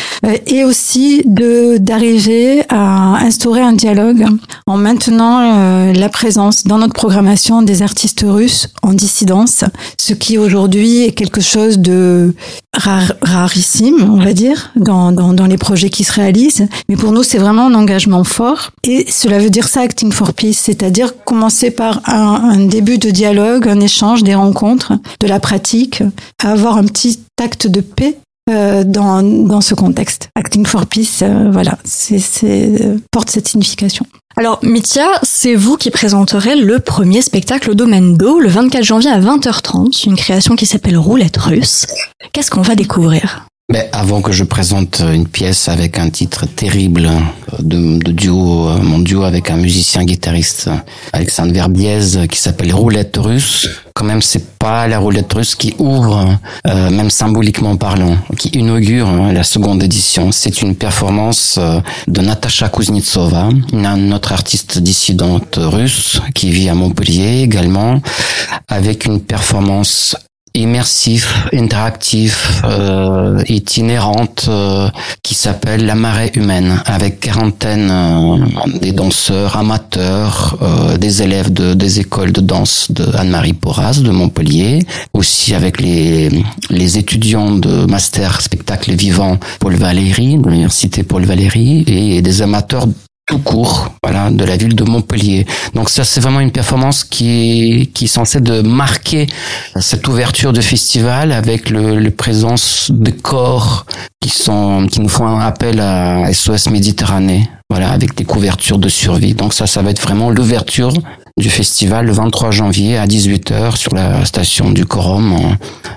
et 0.45 0.63
aussi 0.63 1.21
de 1.25 1.77
d'arriver 1.77 2.63
à 2.69 3.17
instaurer 3.25 3.56
un 3.61 3.73
dialogue 3.73 4.25
en 4.65 4.77
maintenant 4.77 5.39
euh, 5.41 5.93
la 5.93 6.09
présence 6.09 6.63
dans 6.65 6.77
notre 6.77 6.93
programmation 6.93 7.61
des 7.61 7.81
artistes 7.81 8.25
russes 8.27 8.69
en 8.81 8.93
dissidence, 8.93 9.63
ce 9.99 10.13
qui 10.13 10.37
aujourd'hui 10.37 11.03
est 11.03 11.11
quelque 11.11 11.41
chose 11.41 11.79
de 11.79 12.33
rar- 12.75 13.13
rarissime, 13.21 14.09
on 14.11 14.19
va 14.23 14.33
dire, 14.33 14.71
dans, 14.75 15.11
les 15.47 15.57
projets 15.57 15.89
qui 15.89 16.03
se 16.03 16.13
réalisent. 16.13 16.67
Mais 16.89 16.95
pour 16.95 17.11
nous, 17.11 17.23
c'est 17.23 17.37
vraiment 17.37 17.67
un 17.67 17.73
engagement 17.73 18.23
fort. 18.23 18.71
Et 18.83 19.05
cela 19.09 19.39
veut 19.39 19.49
dire 19.49 19.67
ça, 19.67 19.81
Acting 19.81 20.11
for 20.11 20.33
Peace, 20.33 20.53
c'est-à-dire 20.61 21.23
commencer 21.23 21.71
par 21.71 22.01
un, 22.05 22.51
un 22.51 22.65
début 22.65 22.97
de 22.97 23.09
dialogue, 23.09 23.67
un 23.67 23.79
échange, 23.79 24.23
des 24.23 24.35
rencontres, 24.35 24.93
de 25.21 25.27
la 25.27 25.39
pratique, 25.39 26.03
avoir 26.43 26.77
un 26.77 26.85
petit 26.85 27.19
acte 27.41 27.67
de 27.67 27.81
paix 27.81 28.17
euh, 28.49 28.83
dans, 28.83 29.23
dans 29.23 29.61
ce 29.61 29.73
contexte. 29.73 30.29
Acting 30.35 30.65
for 30.65 30.85
Peace, 30.85 31.19
euh, 31.21 31.49
voilà, 31.51 31.77
c'est, 31.83 32.19
c'est, 32.19 32.81
euh, 32.81 32.97
porte 33.11 33.29
cette 33.29 33.47
signification. 33.47 34.05
Alors, 34.37 34.59
Mitya, 34.63 35.07
c'est 35.23 35.55
vous 35.55 35.77
qui 35.77 35.89
présenterez 35.89 36.55
le 36.55 36.79
premier 36.79 37.21
spectacle 37.21 37.71
au 37.71 37.73
domaine 37.73 38.15
d'eau 38.15 38.39
le 38.39 38.49
24 38.49 38.83
janvier 38.83 39.09
à 39.09 39.19
20h30, 39.19 40.05
une 40.05 40.15
création 40.15 40.55
qui 40.55 40.65
s'appelle 40.65 40.97
Roulette 40.97 41.37
russe. 41.37 41.87
Qu'est-ce 42.33 42.51
qu'on 42.51 42.61
va 42.61 42.75
découvrir? 42.75 43.47
Mais 43.69 43.89
avant 43.91 44.21
que 44.21 44.31
je 44.31 44.45
présente 44.45 45.01
une 45.01 45.27
pièce 45.27 45.67
avec 45.67 45.99
un 45.99 46.09
titre 46.09 46.45
terrible 46.45 47.11
de, 47.59 47.99
de 47.99 48.11
duo, 48.13 48.69
euh, 48.69 48.77
mon 48.81 48.99
duo 48.99 49.23
avec 49.23 49.49
un 49.49 49.57
musicien 49.57 50.05
guitariste, 50.05 50.69
Alexandre 51.11 51.51
Verbiez, 51.51 52.27
qui 52.31 52.39
s'appelle 52.39 52.73
Roulette 52.73 53.17
russe. 53.17 53.67
Quand 53.93 54.05
même, 54.05 54.21
c'est 54.21 54.57
pas 54.57 54.87
la 54.87 54.99
roulette 54.99 55.33
russe 55.33 55.55
qui 55.55 55.73
ouvre, 55.79 56.39
euh, 56.65 56.89
même 56.91 57.09
symboliquement 57.09 57.75
parlant, 57.75 58.15
qui 58.37 58.47
inaugure 58.49 59.09
hein, 59.09 59.33
la 59.33 59.43
seconde 59.43 59.83
édition. 59.83 60.31
C'est 60.31 60.61
une 60.61 60.73
performance 60.73 61.57
euh, 61.57 61.81
de 62.07 62.21
Natasha 62.21 62.69
Kuznetsova, 62.69 63.49
une 63.73 64.13
autre 64.13 64.31
artiste 64.31 64.77
dissidente 64.77 65.59
russe 65.61 66.21
qui 66.33 66.51
vit 66.51 66.69
à 66.69 66.73
Montpellier 66.73 67.41
également, 67.41 68.01
avec 68.69 69.03
une 69.03 69.19
performance 69.19 70.15
immersif, 70.57 71.47
interactif, 71.53 72.61
euh, 72.65 73.41
itinérante, 73.47 74.45
euh, 74.49 74.89
qui 75.23 75.35
s'appelle 75.35 75.85
La 75.85 75.95
marée 75.95 76.31
humaine, 76.35 76.81
avec 76.85 77.19
quarantaine 77.19 77.89
euh, 77.91 78.37
des 78.81 78.91
danseurs 78.91 79.57
amateurs, 79.57 80.57
euh, 80.61 80.97
des 80.97 81.21
élèves 81.21 81.53
de, 81.53 81.73
des 81.73 81.99
écoles 81.99 82.31
de 82.31 82.41
danse 82.41 82.91
de 82.91 83.05
Anne-Marie 83.15 83.53
Porras 83.53 83.99
de 84.01 84.09
Montpellier, 84.09 84.79
aussi 85.13 85.53
avec 85.53 85.79
les, 85.79 86.29
les 86.69 86.97
étudiants 86.97 87.51
de 87.51 87.85
master 87.85 88.41
spectacle 88.41 88.93
vivant 88.93 89.37
Paul 89.59 89.75
Valéry, 89.75 90.37
de 90.37 90.49
l'université 90.49 91.03
Paul 91.03 91.25
Valéry, 91.25 91.83
et 91.87 92.21
des 92.21 92.41
amateurs 92.41 92.87
tout 93.27 93.39
court, 93.39 93.93
voilà, 94.01 94.31
de 94.31 94.43
la 94.45 94.55
ville 94.55 94.73
de 94.73 94.83
Montpellier. 94.85 95.45
Donc 95.73 95.89
ça, 95.89 96.05
c'est 96.05 96.21
vraiment 96.21 96.39
une 96.39 96.51
performance 96.51 97.03
qui, 97.03 97.91
qui 97.93 98.05
est 98.05 98.07
censée 98.07 98.39
de 98.39 98.61
marquer 98.61 99.27
cette 99.79 100.07
ouverture 100.07 100.53
de 100.53 100.61
festival 100.61 101.33
avec 101.33 101.69
le, 101.69 101.99
le 101.99 102.11
présence 102.11 102.89
de 102.89 103.11
corps 103.11 103.85
qui 104.21 104.29
sont, 104.29 104.87
qui 104.89 105.01
nous 105.01 105.09
font 105.09 105.27
un 105.27 105.41
appel 105.41 105.81
à 105.81 106.31
SOS 106.33 106.69
Méditerranée. 106.69 107.49
Voilà, 107.69 107.91
avec 107.91 108.15
des 108.15 108.23
couvertures 108.23 108.77
de 108.79 108.87
survie. 108.87 109.33
Donc 109.33 109.53
ça, 109.53 109.67
ça 109.67 109.81
va 109.81 109.91
être 109.91 110.01
vraiment 110.01 110.29
l'ouverture 110.29 110.93
du 111.37 111.49
festival 111.49 112.05
le 112.07 112.11
23 112.11 112.49
janvier 112.51 112.97
à 112.97 113.05
18h 113.05 113.75
sur 113.77 113.93
la 113.93 114.25
station 114.25 114.71
du 114.71 114.85
Corum. 114.85 115.35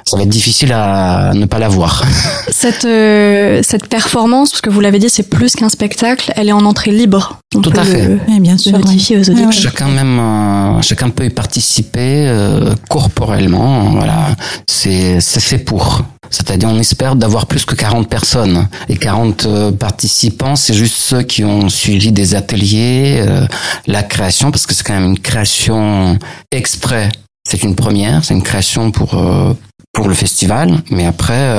Ça 0.07 0.17
va 0.17 0.25
être 0.25 0.29
difficile 0.29 0.73
à 0.73 1.33
ne 1.35 1.47
pas 1.47 1.59
la 1.59 1.69
voir. 1.69 2.05
Cette, 2.51 2.85
euh, 2.85 3.61
cette 3.63 3.87
performance, 3.89 4.51
parce 4.51 4.61
que 4.61 4.69
vous 4.69 4.81
l'avez 4.81 4.99
dit, 4.99 5.09
c'est 5.09 5.23
plus 5.31 5.55
qu'un 5.57 5.71
spectacle, 5.71 6.31
elle 6.37 6.49
est 6.49 6.53
en 6.53 6.67
entrée 6.67 6.91
libre. 6.91 7.39
On 7.57 7.61
Tout 7.61 7.73
à 7.75 7.85
fait. 7.85 8.07
le- 8.07 8.21
Oui, 8.29 8.41
bien 8.41 8.59
sûr. 8.59 8.73
notifier 8.79 9.17
aux 9.17 9.21
Ouais, 9.23 9.31
auditeurs. 9.31 9.53
Chacun 9.53 9.89
même, 9.89 10.19
euh, 10.19 10.83
chacun 10.83 11.09
peut 11.09 11.25
y 11.25 11.31
participer 11.31 12.27
euh, 12.29 12.75
corporellement. 12.91 13.85
Voilà, 13.91 14.37
c'est 14.69 15.21
c'est 15.21 15.41
fait 15.41 15.59
pour. 15.59 16.03
C'est-à-dire, 16.31 16.69
on 16.69 16.79
espère 16.79 17.17
d'avoir 17.17 17.47
plus 17.47 17.65
que 17.65 17.75
40 17.75 18.09
personnes. 18.09 18.69
Et 18.89 18.97
40 18.97 19.47
euh, 19.47 19.73
participants, 19.73 20.57
c'est 20.57 20.75
juste 20.75 20.95
ceux 20.95 21.23
qui 21.23 21.45
ont 21.45 21.69
suivi 21.69 22.13
des 22.13 22.35
ateliers, 22.35 23.17
euh, 23.19 23.47
la 23.87 24.03
création, 24.05 24.51
parce 24.51 24.65
que 24.67 24.75
c'est 24.75 24.85
quand 24.85 24.95
même 24.95 25.11
une 25.11 25.19
création 25.19 26.17
exprès. 26.53 27.09
C'est 27.49 27.63
une 27.65 27.75
première, 27.75 28.25
c'est 28.25 28.35
une 28.35 28.43
création 28.43 28.91
pour 28.91 29.15
euh, 29.15 29.53
pour 29.93 30.07
le 30.07 30.15
festival, 30.15 30.85
mais 30.93 31.05
après, 31.05 31.53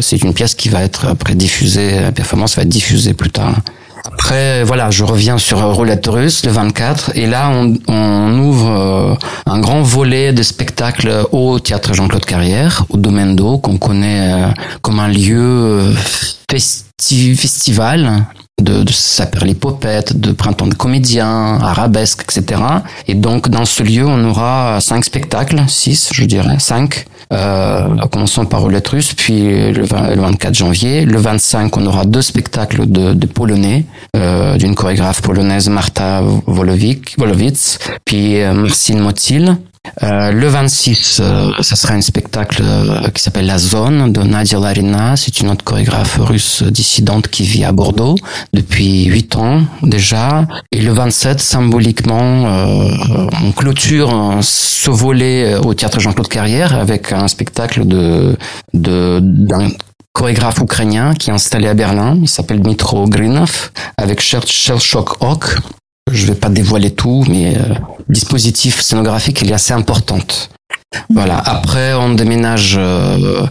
c'est 0.00 0.20
une 0.24 0.34
pièce 0.34 0.56
qui 0.56 0.68
va 0.68 0.82
être 0.82 1.06
après 1.06 1.36
diffusée, 1.36 2.00
la 2.00 2.10
performance 2.10 2.56
va 2.56 2.62
être 2.62 2.68
diffusée 2.68 3.14
plus 3.14 3.30
tard. 3.30 3.60
Après, 4.06 4.64
voilà, 4.64 4.90
je 4.90 5.02
reviens 5.02 5.38
sur 5.38 5.62
Roulette 5.74 6.06
Russe 6.06 6.44
le 6.44 6.52
24, 6.52 7.12
et 7.14 7.26
là, 7.26 7.48
on, 7.50 7.74
on 7.88 8.38
ouvre 8.38 8.68
euh, 8.70 9.14
un 9.46 9.58
grand 9.60 9.80
volet 9.80 10.34
de 10.34 10.42
spectacles 10.42 11.24
au 11.32 11.58
théâtre 11.58 11.94
Jean-Claude 11.94 12.24
Carrière, 12.26 12.84
au 12.90 12.98
Domaine 12.98 13.34
d'eau, 13.34 13.56
qu'on 13.56 13.78
connaît 13.78 14.30
euh, 14.44 14.48
comme 14.82 15.00
un 15.00 15.08
lieu 15.08 15.40
euh, 15.40 15.92
festi- 16.50 17.34
festival 17.34 18.26
de, 18.60 18.82
de 18.82 18.92
ça 18.92 19.26
popettes, 19.58 20.20
de 20.20 20.32
printemps 20.32 20.66
de 20.66 20.74
comédiens, 20.74 21.58
arabesque, 21.62 22.24
etc. 22.24 22.60
Et 23.08 23.14
donc 23.14 23.48
dans 23.48 23.64
ce 23.64 23.82
lieu, 23.82 24.06
on 24.06 24.22
aura 24.24 24.78
cinq 24.80 25.04
spectacles, 25.06 25.62
six, 25.66 26.10
je 26.12 26.24
dirais, 26.24 26.56
cinq. 26.58 27.06
Euh, 27.34 27.96
commençons 28.10 28.46
par 28.46 28.60
Roulette 28.60 28.88
Russe, 28.88 29.14
puis 29.14 29.72
le, 29.72 29.82
20 29.82 30.14
le 30.14 30.20
24 30.20 30.54
janvier. 30.54 31.04
Le 31.04 31.18
25, 31.18 31.76
on 31.76 31.86
aura 31.86 32.04
deux 32.04 32.22
spectacles 32.22 32.86
de, 32.86 33.12
de 33.12 33.26
polonais, 33.26 33.84
euh, 34.16 34.56
d'une 34.56 34.74
chorégraphe 34.74 35.20
polonaise 35.20 35.68
Marta 35.68 36.22
Wolowick, 36.46 37.16
Wolowitz, 37.18 37.78
puis 38.04 38.40
euh, 38.40 38.52
Marcin 38.52 38.98
Motil. 39.00 39.56
Euh, 40.02 40.32
le 40.32 40.48
26, 40.48 41.20
euh, 41.22 41.50
ça 41.60 41.76
sera 41.76 41.94
un 41.94 42.00
spectacle 42.00 42.62
euh, 42.64 43.08
qui 43.10 43.22
s'appelle 43.22 43.46
La 43.46 43.58
Zone 43.58 44.12
de 44.12 44.22
Nadia 44.22 44.58
Larina. 44.58 45.16
C'est 45.16 45.40
une 45.40 45.50
autre 45.50 45.64
chorégraphe 45.64 46.18
russe 46.20 46.62
dissidente 46.62 47.28
qui 47.28 47.44
vit 47.44 47.64
à 47.64 47.72
Bordeaux 47.72 48.16
depuis 48.52 49.04
huit 49.04 49.36
ans 49.36 49.62
déjà. 49.82 50.46
Et 50.72 50.80
le 50.80 50.92
27, 50.92 51.40
symboliquement, 51.40 52.46
euh, 52.46 53.26
on 53.44 53.52
clôture 53.52 54.10
euh, 54.10 54.38
ce 54.42 54.90
volet 54.90 55.54
euh, 55.54 55.60
au 55.60 55.74
théâtre 55.74 56.00
Jean-Claude 56.00 56.28
Carrière 56.28 56.74
avec 56.74 57.12
un 57.12 57.28
spectacle 57.28 57.86
de 57.86 58.36
de 58.72 59.20
d'un 59.22 59.68
chorégraphe 60.12 60.58
ukrainien 60.58 61.14
qui 61.14 61.30
est 61.30 61.32
installé 61.32 61.68
à 61.68 61.74
Berlin. 61.74 62.18
Il 62.20 62.28
s'appelle 62.28 62.60
Dmitro 62.60 63.06
Grinov 63.06 63.70
avec 63.96 64.20
Shell 64.20 64.80
Shock 64.80 65.16
Hawk. 65.20 65.44
Je 66.14 66.26
vais 66.26 66.36
pas 66.36 66.48
dévoiler 66.48 66.92
tout, 66.92 67.24
mais 67.28 67.56
euh, 67.56 67.74
dispositif 68.08 68.80
scénographique, 68.80 69.42
il 69.42 69.50
est 69.50 69.54
assez 69.54 69.72
importante. 69.72 70.48
Voilà. 71.12 71.38
Après, 71.38 71.92
on 71.94 72.14
déménage 72.14 72.76
euh, 72.78 73.46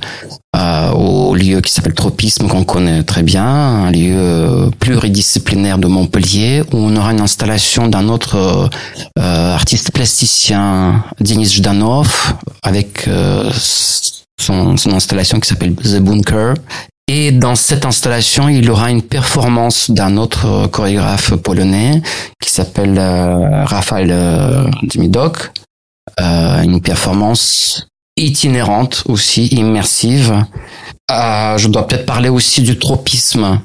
euh, 0.55 0.91
au 0.91 1.35
lieu 1.35 1.59
qui 1.59 1.73
s'appelle 1.73 1.93
Tropisme, 1.93 2.47
qu'on 2.47 2.63
connaît 2.63 3.03
très 3.03 3.21
bien, 3.21 3.45
un 3.45 3.91
lieu 3.91 4.15
euh, 4.15 4.69
pluridisciplinaire 4.79 5.77
de 5.77 5.87
Montpellier, 5.87 6.63
où 6.71 6.77
on 6.77 6.95
aura 6.95 7.11
une 7.11 7.19
installation 7.19 7.87
d'un 7.87 8.07
autre 8.07 8.35
euh, 8.37 8.67
euh, 9.19 9.53
artiste 9.53 9.91
plasticien, 9.91 11.03
Denis 11.19 11.49
Jdanov, 11.49 12.35
avec 12.63 13.09
euh, 13.09 13.51
son, 14.39 14.77
son 14.77 14.91
installation 14.93 15.39
qui 15.41 15.49
s'appelle 15.49 15.75
The 15.75 15.99
Bunker. 15.99 16.53
Et 17.15 17.31
dans 17.31 17.53
cette 17.53 17.85
installation, 17.85 18.49
il 18.49 18.65
y 18.65 18.69
aura 18.69 18.89
une 18.89 19.03
performance 19.03 19.91
d'un 19.91 20.17
autre 20.17 20.47
euh, 20.47 20.67
chorégraphe 20.67 21.35
polonais 21.35 22.01
qui 22.41 22.49
s'appelle 22.49 22.97
euh, 22.97 23.63
Rafael 23.65 24.09
euh. 24.09 24.65
Euh, 26.19 26.61
une 26.63 26.81
performance 26.81 27.87
itinérante 28.17 29.03
aussi, 29.05 29.45
immersive, 29.47 30.33
Euh, 31.11 31.57
je 31.59 31.67
dois 31.67 31.85
peut-être 31.85 32.07
parler 32.07 32.29
aussi 32.29 32.63
du 32.63 32.79
tropisme. 32.79 33.59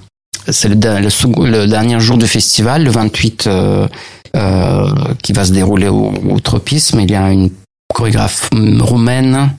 C'est 0.47 0.69
le, 0.69 1.67
dernier 1.67 2.01
jour 2.01 2.19
du 2.19 2.27
festival, 2.27 2.85
le 2.85 2.91
28, 2.91 3.47
euh, 3.47 3.89
euh, 4.37 4.91
qui 5.23 5.33
va 5.33 5.47
se 5.47 5.53
dérouler 5.53 5.89
au, 5.89 6.13
au 6.35 6.41
tropisme. 6.41 7.01
Il 7.01 7.11
y 7.11 7.15
a 7.15 7.31
une 7.31 7.51
chorégraphe 7.95 8.51
roumaine 8.81 9.51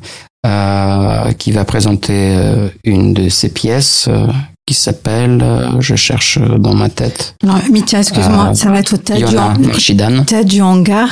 euh, 0.46 1.34
qui 1.34 1.52
va 1.52 1.66
présenter 1.66 2.14
euh, 2.14 2.70
une 2.86 3.14
de 3.14 3.28
ses 3.28 3.50
pièces 3.50 4.08
euh, 4.08 4.28
qui 4.66 4.74
s'appelle, 4.74 5.44
je 5.80 5.96
cherche 5.96 6.38
dans 6.38 6.74
ma 6.76 6.90
tête, 6.90 7.36
Alors, 7.44 7.58
Mitya, 7.72 8.00
excuse-moi, 8.00 8.54
ça 8.54 8.70
va 8.70 8.80
être 8.80 8.94
au 8.94 8.98
théâtre 8.98 9.32
du, 9.32 9.38
hangar. 9.38 10.26
Théâtre 10.26 10.48
du 10.48 10.62
hangar. 10.62 11.10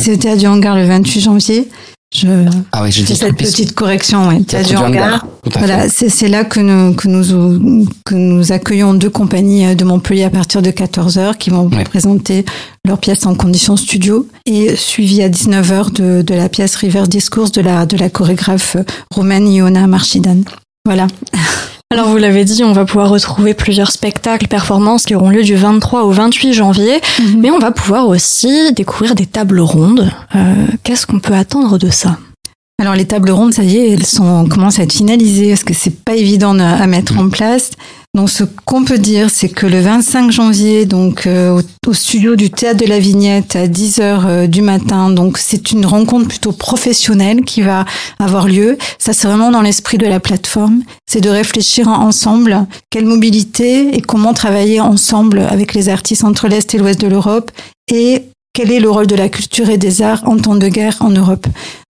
C'est 0.00 0.12
au 0.12 0.16
théâtre 0.16 0.38
du 0.38 0.46
hangar 0.46 0.76
le 0.76 0.86
28 0.86 1.20
janvier. 1.20 1.68
Je 2.14 2.28
Ah 2.70 2.84
fais 2.90 3.14
cette 3.14 3.36
petite 3.36 3.74
correction, 3.74 4.28
ouais. 4.28 4.40
Théâtre 4.42 4.68
du 4.68 4.76
hangar. 4.76 5.26
Voilà, 5.58 5.88
c'est 5.88 6.28
là 6.28 6.44
que 6.44 6.60
nous, 6.60 6.94
que, 6.94 7.08
nous, 7.08 7.86
que 8.04 8.14
nous 8.14 8.52
accueillons 8.52 8.94
deux 8.94 9.10
compagnies 9.10 9.66
euh, 9.66 9.74
de 9.74 9.84
Montpellier 9.84 10.24
à 10.24 10.30
partir 10.30 10.62
de 10.62 10.70
14h 10.70 11.36
qui 11.36 11.50
vont 11.50 11.68
Ouais. 11.68 11.82
présenter 11.84 12.44
leur 12.86 12.98
pièce 12.98 13.26
en 13.26 13.34
conditions 13.34 13.76
studio 13.76 14.28
et 14.46 14.76
suivi 14.76 15.22
à 15.22 15.28
19h 15.28 15.92
de, 15.92 16.22
de 16.22 16.34
la 16.34 16.48
pièce 16.48 16.76
River 16.76 17.02
Discourse 17.08 17.50
de 17.52 17.60
la, 17.62 17.84
de 17.84 17.96
la 17.96 18.08
chorégraphe 18.10 18.76
euh, 18.76 18.84
roumaine 19.10 19.48
Iona 19.52 19.86
Marchidan. 19.88 20.42
Voilà. 20.86 21.08
Alors 21.94 22.08
vous 22.08 22.16
l'avez 22.16 22.44
dit, 22.44 22.64
on 22.64 22.72
va 22.72 22.84
pouvoir 22.84 23.08
retrouver 23.08 23.54
plusieurs 23.54 23.92
spectacles, 23.92 24.48
performances 24.48 25.04
qui 25.04 25.14
auront 25.14 25.28
lieu 25.28 25.44
du 25.44 25.54
23 25.54 26.02
au 26.02 26.10
28 26.10 26.52
janvier, 26.52 27.00
mais 27.36 27.52
on 27.52 27.60
va 27.60 27.70
pouvoir 27.70 28.08
aussi 28.08 28.72
découvrir 28.72 29.14
des 29.14 29.26
tables 29.26 29.60
rondes. 29.60 30.10
Euh, 30.34 30.66
Qu'est-ce 30.82 31.06
qu'on 31.06 31.20
peut 31.20 31.34
attendre 31.34 31.78
de 31.78 31.90
ça? 31.90 32.18
Alors 32.80 32.96
les 32.96 33.04
tables 33.04 33.30
rondes, 33.30 33.54
ça 33.54 33.62
y 33.62 33.76
est, 33.76 33.90
elles 33.90 34.06
sont 34.06 34.48
commencent 34.48 34.80
à 34.80 34.82
être 34.82 34.92
finalisées 34.92 35.50
parce 35.50 35.62
que 35.62 35.72
c'est 35.72 36.02
pas 36.04 36.16
évident 36.16 36.58
à 36.58 36.70
à 36.70 36.86
mettre 36.88 37.16
en 37.16 37.28
place. 37.28 37.70
Donc 38.14 38.30
ce 38.30 38.44
qu'on 38.44 38.84
peut 38.84 38.98
dire, 38.98 39.28
c'est 39.28 39.48
que 39.48 39.66
le 39.66 39.80
25 39.80 40.30
janvier, 40.30 40.86
donc 40.86 41.26
euh, 41.26 41.60
au, 41.84 41.92
studio 41.92 42.36
du 42.36 42.48
théâtre 42.48 42.80
de 42.80 42.86
la 42.86 43.00
Vignette 43.00 43.56
à 43.56 43.66
10 43.66 43.98
heures 43.98 44.26
euh, 44.26 44.46
du 44.46 44.62
matin, 44.62 45.10
donc 45.10 45.36
c'est 45.36 45.72
une 45.72 45.84
rencontre 45.84 46.28
plutôt 46.28 46.52
professionnelle 46.52 47.42
qui 47.44 47.62
va 47.62 47.84
avoir 48.20 48.46
lieu. 48.46 48.78
Ça 48.98 49.12
c'est 49.12 49.26
vraiment 49.26 49.50
dans 49.50 49.62
l'esprit 49.62 49.98
de 49.98 50.06
la 50.06 50.20
plateforme, 50.20 50.82
c'est 51.06 51.20
de 51.20 51.28
réfléchir 51.28 51.88
ensemble 51.88 52.66
quelle 52.88 53.06
mobilité 53.06 53.96
et 53.96 54.00
comment 54.00 54.32
travailler 54.32 54.80
ensemble 54.80 55.40
avec 55.40 55.74
les 55.74 55.88
artistes 55.88 56.22
entre 56.22 56.46
l'est 56.46 56.72
et 56.72 56.78
l'ouest 56.78 57.00
de 57.00 57.08
l'Europe 57.08 57.50
et 57.92 58.22
quel 58.54 58.70
est 58.72 58.80
le 58.80 58.88
rôle 58.90 59.06
de 59.08 59.16
la 59.16 59.28
culture 59.28 59.68
et 59.68 59.76
des 59.78 60.00
arts 60.00 60.22
en 60.26 60.36
temps 60.38 60.54
de 60.56 60.68
guerre 60.68 60.96
en 61.00 61.10
Europe. 61.10 61.46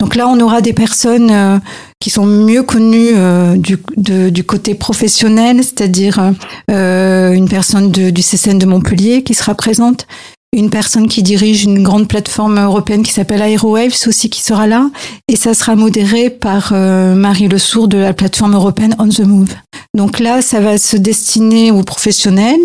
Donc 0.02 0.15
là, 0.15 0.28
on 0.28 0.39
aura 0.39 0.62
des 0.62 0.74
personnes 0.74 1.32
euh, 1.32 1.58
qui 2.00 2.10
sont 2.10 2.26
mieux 2.26 2.63
connues 2.63 3.13
euh, 3.15 3.56
du, 3.56 3.78
de- 3.98 4.30
du 4.30 4.43
côté 4.43 4.76
professionnel, 4.76 5.58
c'est-à-dire 5.63 6.34
euh, 6.69 7.32
une 7.32 7.50
personne 7.50 7.91
de- 7.91 8.10
du 8.10 8.22
CCN 8.22 8.58
de 8.60 8.65
Montpellier 8.65 9.24
qui 9.24 9.34
sera 9.34 9.56
présente, 9.56 10.06
une 10.52 10.69
personne 10.69 11.08
qui 11.08 11.22
dirige 11.24 11.63
une 11.63 11.84
grande 11.84 12.08
plateforme 12.08 12.60
européenne 12.60 13.04
qui 13.04 13.12
s'appelle 13.13 13.41
Aerowaves 13.41 13.95
aussi 14.08 14.30
qui 14.30 14.41
sera 14.41 14.67
là, 14.67 14.89
et 15.28 15.36
ça 15.36 15.54
sera 15.54 15.76
modéré 15.76 16.30
par 16.30 16.72
euh, 16.74 17.13
Marie 17.15 17.48
Le 17.48 17.58
Sourd 17.58 17.88
de 17.88 17.98
la 17.98 18.13
plateforme 18.13 18.56
européenne 18.56 18.95
On 19.00 19.08
the 19.10 19.19
Move. 19.22 19.54
Donc 19.95 20.19
là, 20.19 20.41
ça 20.41 20.60
va 20.60 20.78
se 20.78 20.98
destiner 20.98 21.72
aux 21.72 21.84
professionnels, 21.84 22.60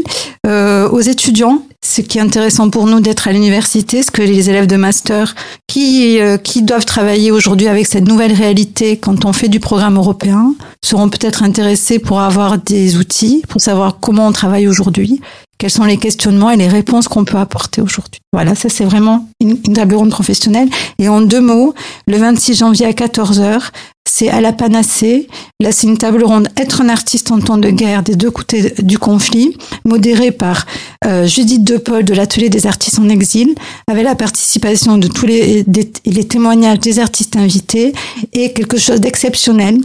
euh, 0.46 0.88
aux 0.88 1.00
étudiants. 1.00 1.62
Ce 1.86 2.00
qui 2.00 2.16
est 2.16 2.22
intéressant 2.22 2.70
pour 2.70 2.86
nous 2.86 3.00
d'être 3.00 3.28
à 3.28 3.32
l'université, 3.32 4.02
ce 4.02 4.10
que 4.10 4.22
les 4.22 4.48
élèves 4.48 4.66
de 4.66 4.76
master 4.76 5.34
qui, 5.66 6.18
euh, 6.18 6.38
qui 6.38 6.62
doivent 6.62 6.86
travailler 6.86 7.30
aujourd'hui 7.30 7.68
avec 7.68 7.86
cette 7.86 8.08
nouvelle 8.08 8.32
réalité 8.32 8.96
quand 8.96 9.26
on 9.26 9.34
fait 9.34 9.48
du 9.48 9.60
programme 9.60 9.96
européen 9.96 10.54
seront 10.82 11.10
peut-être 11.10 11.42
intéressés 11.42 11.98
pour 11.98 12.20
avoir 12.20 12.56
des 12.56 12.96
outils, 12.96 13.42
pour 13.48 13.60
savoir 13.60 13.98
comment 14.00 14.26
on 14.26 14.32
travaille 14.32 14.66
aujourd'hui, 14.66 15.20
quels 15.58 15.70
sont 15.70 15.84
les 15.84 15.98
questionnements 15.98 16.50
et 16.50 16.56
les 16.56 16.68
réponses 16.68 17.06
qu'on 17.06 17.26
peut 17.26 17.36
apporter 17.36 17.82
aujourd'hui. 17.82 18.20
Voilà, 18.32 18.54
ça 18.54 18.70
c'est 18.70 18.84
vraiment 18.84 19.28
une, 19.40 19.58
une 19.66 19.74
table 19.74 19.94
ronde 19.94 20.10
professionnelle. 20.10 20.68
Et 20.98 21.10
en 21.10 21.20
deux 21.20 21.42
mots, 21.42 21.74
le 22.06 22.16
26 22.16 22.54
janvier 22.54 22.86
à 22.86 22.92
14h, 22.92 23.60
c'est 24.08 24.28
à 24.28 24.40
la 24.40 24.52
panacée. 24.52 25.28
Là, 25.60 25.72
c'est 25.72 25.86
une 25.86 25.98
table 25.98 26.24
ronde 26.24 26.48
Être 26.56 26.82
un 26.82 26.88
artiste 26.88 27.30
en 27.30 27.40
temps 27.40 27.58
de 27.58 27.70
guerre 27.70 28.02
des 28.02 28.16
deux 28.16 28.30
côtés 28.30 28.74
du 28.78 28.98
conflit, 28.98 29.56
modérée 29.84 30.30
par 30.30 30.66
euh, 31.04 31.26
Judith 31.26 31.64
De 31.64 31.78
Paul 31.78 32.04
de 32.04 32.14
l'Atelier 32.14 32.48
des 32.48 32.66
artistes 32.66 32.98
en 32.98 33.08
exil, 33.08 33.54
avec 33.88 34.04
la 34.04 34.14
participation 34.14 34.98
de 34.98 35.08
tous 35.08 35.26
les, 35.26 35.64
les 36.04 36.24
témoignages 36.24 36.80
des 36.80 36.98
artistes 36.98 37.36
invités 37.36 37.92
et 38.32 38.52
quelque 38.52 38.78
chose 38.78 39.00
d'exceptionnel. 39.00 39.78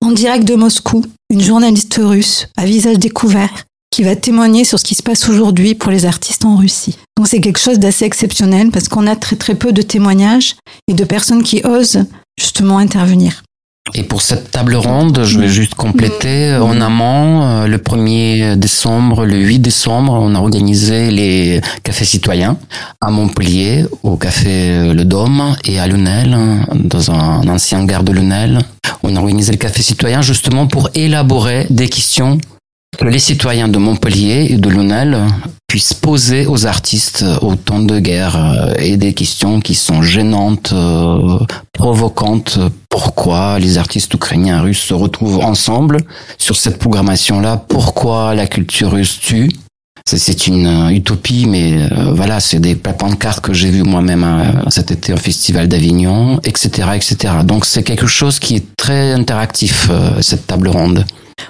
En 0.00 0.12
direct 0.12 0.44
de 0.44 0.54
Moscou, 0.54 1.04
une 1.30 1.40
journaliste 1.40 1.98
russe 2.02 2.48
à 2.56 2.64
visage 2.64 2.98
découvert 2.98 3.64
qui 3.90 4.02
va 4.02 4.16
témoigner 4.16 4.64
sur 4.64 4.78
ce 4.78 4.84
qui 4.84 4.96
se 4.96 5.02
passe 5.02 5.28
aujourd'hui 5.28 5.74
pour 5.74 5.92
les 5.92 6.04
artistes 6.04 6.44
en 6.44 6.56
Russie. 6.56 6.98
Donc 7.16 7.28
c'est 7.28 7.40
quelque 7.40 7.60
chose 7.60 7.78
d'assez 7.78 8.04
exceptionnel 8.04 8.70
parce 8.72 8.88
qu'on 8.88 9.06
a 9.06 9.14
très 9.14 9.36
très 9.36 9.54
peu 9.54 9.72
de 9.72 9.82
témoignages 9.82 10.56
et 10.88 10.94
de 10.94 11.04
personnes 11.04 11.44
qui 11.44 11.62
osent 11.64 12.04
justement 12.36 12.78
intervenir. 12.78 13.44
Et 13.92 14.02
pour 14.02 14.22
cette 14.22 14.50
table 14.50 14.76
ronde, 14.76 15.24
je 15.24 15.38
vais 15.38 15.48
juste 15.48 15.74
compléter 15.74 16.54
en 16.56 16.80
amont, 16.80 17.42
euh, 17.42 17.66
le 17.66 17.76
1er 17.76 18.56
décembre, 18.56 19.26
le 19.26 19.36
8 19.36 19.58
décembre, 19.58 20.14
on 20.14 20.34
a 20.34 20.38
organisé 20.38 21.10
les 21.10 21.60
cafés 21.82 22.06
citoyens 22.06 22.56
à 23.02 23.10
Montpellier, 23.10 23.84
au 24.02 24.16
café 24.16 24.92
Le 24.94 25.04
Dôme 25.04 25.54
et 25.66 25.78
à 25.78 25.86
Lunel, 25.86 26.34
dans 26.74 27.10
un 27.10 27.46
ancien 27.46 27.84
gare 27.84 28.04
de 28.04 28.12
Lunel. 28.12 28.60
On 29.02 29.14
a 29.16 29.20
organisé 29.20 29.52
le 29.52 29.58
café 29.58 29.82
citoyen 29.82 30.22
justement 30.22 30.66
pour 30.66 30.88
élaborer 30.94 31.66
des 31.68 31.90
questions 31.90 32.38
que 32.96 33.04
les 33.04 33.18
citoyens 33.18 33.68
de 33.68 33.76
Montpellier 33.78 34.46
et 34.50 34.56
de 34.56 34.68
Lunel 34.70 35.18
puissent 35.68 35.94
poser 35.94 36.46
aux 36.46 36.66
artistes 36.66 37.24
au 37.42 37.56
temps 37.56 37.80
de 37.80 37.98
guerre 37.98 38.36
euh, 38.36 38.74
et 38.78 38.96
des 38.96 39.12
questions 39.12 39.60
qui 39.60 39.74
sont 39.74 40.02
gênantes, 40.02 40.72
euh, 40.72 41.38
provocantes. 41.72 42.58
Pourquoi 42.94 43.58
les 43.58 43.76
artistes 43.76 44.14
ukrainiens 44.14 44.60
russes 44.60 44.78
se 44.78 44.94
retrouvent 44.94 45.40
ensemble 45.40 45.96
sur 46.38 46.54
cette 46.54 46.78
programmation-là? 46.78 47.56
Pourquoi 47.56 48.36
la 48.36 48.46
culture 48.46 48.92
russe 48.92 49.18
tue? 49.20 49.50
C'est- 50.06 50.46
une 50.46 50.66
euh, 50.68 50.90
utopie, 50.90 51.46
mais 51.48 51.82
euh, 51.90 52.12
voilà, 52.14 52.38
c'est 52.38 52.60
des 52.60 52.76
pancartes 52.76 53.40
que 53.40 53.52
j'ai 53.52 53.68
vues 53.70 53.82
moi-même 53.82 54.22
euh, 54.22 54.70
cet 54.70 54.92
été 54.92 55.12
au 55.12 55.16
Festival 55.16 55.66
d'Avignon, 55.66 56.38
etc., 56.44 56.90
etc. 56.94 57.16
Donc 57.42 57.64
c'est 57.64 57.82
quelque 57.82 58.06
chose 58.06 58.38
qui 58.38 58.54
est 58.54 58.76
très 58.76 59.10
interactif, 59.12 59.90
cette 60.20 60.46
table 60.46 60.68
ronde. 60.68 61.04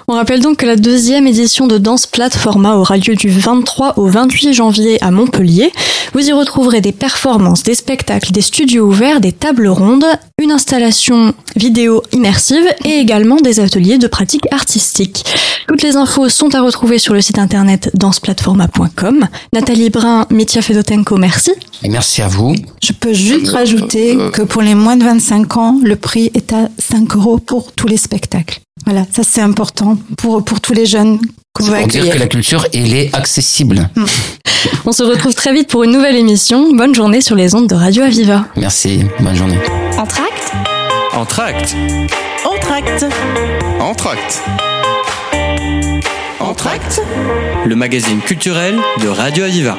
On 0.07 0.13
rappelle 0.13 0.41
donc 0.41 0.57
que 0.57 0.65
la 0.65 0.75
deuxième 0.75 1.25
édition 1.25 1.65
de 1.65 1.77
Danse 1.77 2.05
Plateforma 2.05 2.75
aura 2.75 2.97
lieu 2.97 3.15
du 3.15 3.29
23 3.29 3.97
au 3.97 4.07
28 4.07 4.53
janvier 4.53 5.03
à 5.03 5.09
Montpellier. 5.09 5.71
Vous 6.13 6.29
y 6.29 6.31
retrouverez 6.31 6.79
des 6.79 6.91
performances, 6.91 7.63
des 7.63 7.73
spectacles, 7.73 8.31
des 8.31 8.41
studios 8.41 8.85
ouverts, 8.85 9.19
des 9.19 9.31
tables 9.31 9.67
rondes, 9.67 10.05
une 10.41 10.51
installation 10.51 11.33
vidéo 11.55 12.03
immersive 12.11 12.65
et 12.83 12.99
également 12.99 13.37
des 13.37 13.59
ateliers 13.59 13.97
de 13.97 14.07
pratique 14.07 14.45
artistique. 14.51 15.25
Toutes 15.67 15.81
les 15.81 15.95
infos 15.95 16.29
sont 16.29 16.53
à 16.53 16.61
retrouver 16.61 16.99
sur 16.99 17.13
le 17.13 17.21
site 17.21 17.39
internet 17.39 17.89
danceplatforma.com. 17.95 19.27
Nathalie 19.53 19.89
Brun, 19.89 20.27
Mitya 20.29 20.61
Fedotenko, 20.61 21.17
merci. 21.17 21.51
Et 21.83 21.89
merci 21.89 22.21
à 22.21 22.27
vous. 22.27 22.55
Je 22.83 22.93
peux 22.93 23.13
juste 23.13 23.49
rajouter 23.49 24.17
que 24.33 24.43
pour 24.43 24.61
les 24.61 24.75
moins 24.75 24.97
de 24.97 25.03
25 25.03 25.57
ans, 25.57 25.79
le 25.83 25.95
prix 25.95 26.31
est 26.33 26.53
à 26.53 26.69
5 26.77 27.15
euros 27.15 27.39
pour 27.39 27.71
tous 27.71 27.87
les 27.87 27.97
spectacles. 27.97 28.61
Voilà, 28.85 29.05
ça 29.11 29.23
c'est 29.23 29.41
important 29.41 29.97
pour, 30.17 30.43
pour 30.45 30.61
tous 30.61 30.73
les 30.73 30.85
jeunes 30.85 31.19
qu'on 31.53 31.63
C'est 31.65 31.71
va 31.71 31.79
pour 31.79 31.87
dire 31.87 32.01
accueillir. 32.01 32.13
que 32.15 32.19
la 32.19 32.27
culture, 32.27 32.65
elle 32.73 32.93
est 32.93 33.15
accessible. 33.15 33.89
On 34.85 34.91
se 34.91 35.03
retrouve 35.03 35.33
très 35.33 35.53
vite 35.53 35.69
pour 35.69 35.83
une 35.83 35.91
nouvelle 35.91 36.15
émission. 36.15 36.71
Bonne 36.75 36.93
journée 36.93 37.21
sur 37.21 37.35
les 37.35 37.55
ondes 37.55 37.67
de 37.67 37.75
Radio 37.75 38.03
Aviva. 38.03 38.45
Merci, 38.57 39.01
bonne 39.19 39.35
journée. 39.35 39.57
Entracte, 39.97 40.51
Entracte. 41.13 41.75
entracte, 42.45 43.05
Entracte. 43.79 44.41
Entracte. 46.39 47.01
Le 47.65 47.75
magazine 47.75 48.19
culturel 48.19 48.77
de 49.01 49.07
Radio 49.07 49.45
Aviva. 49.45 49.77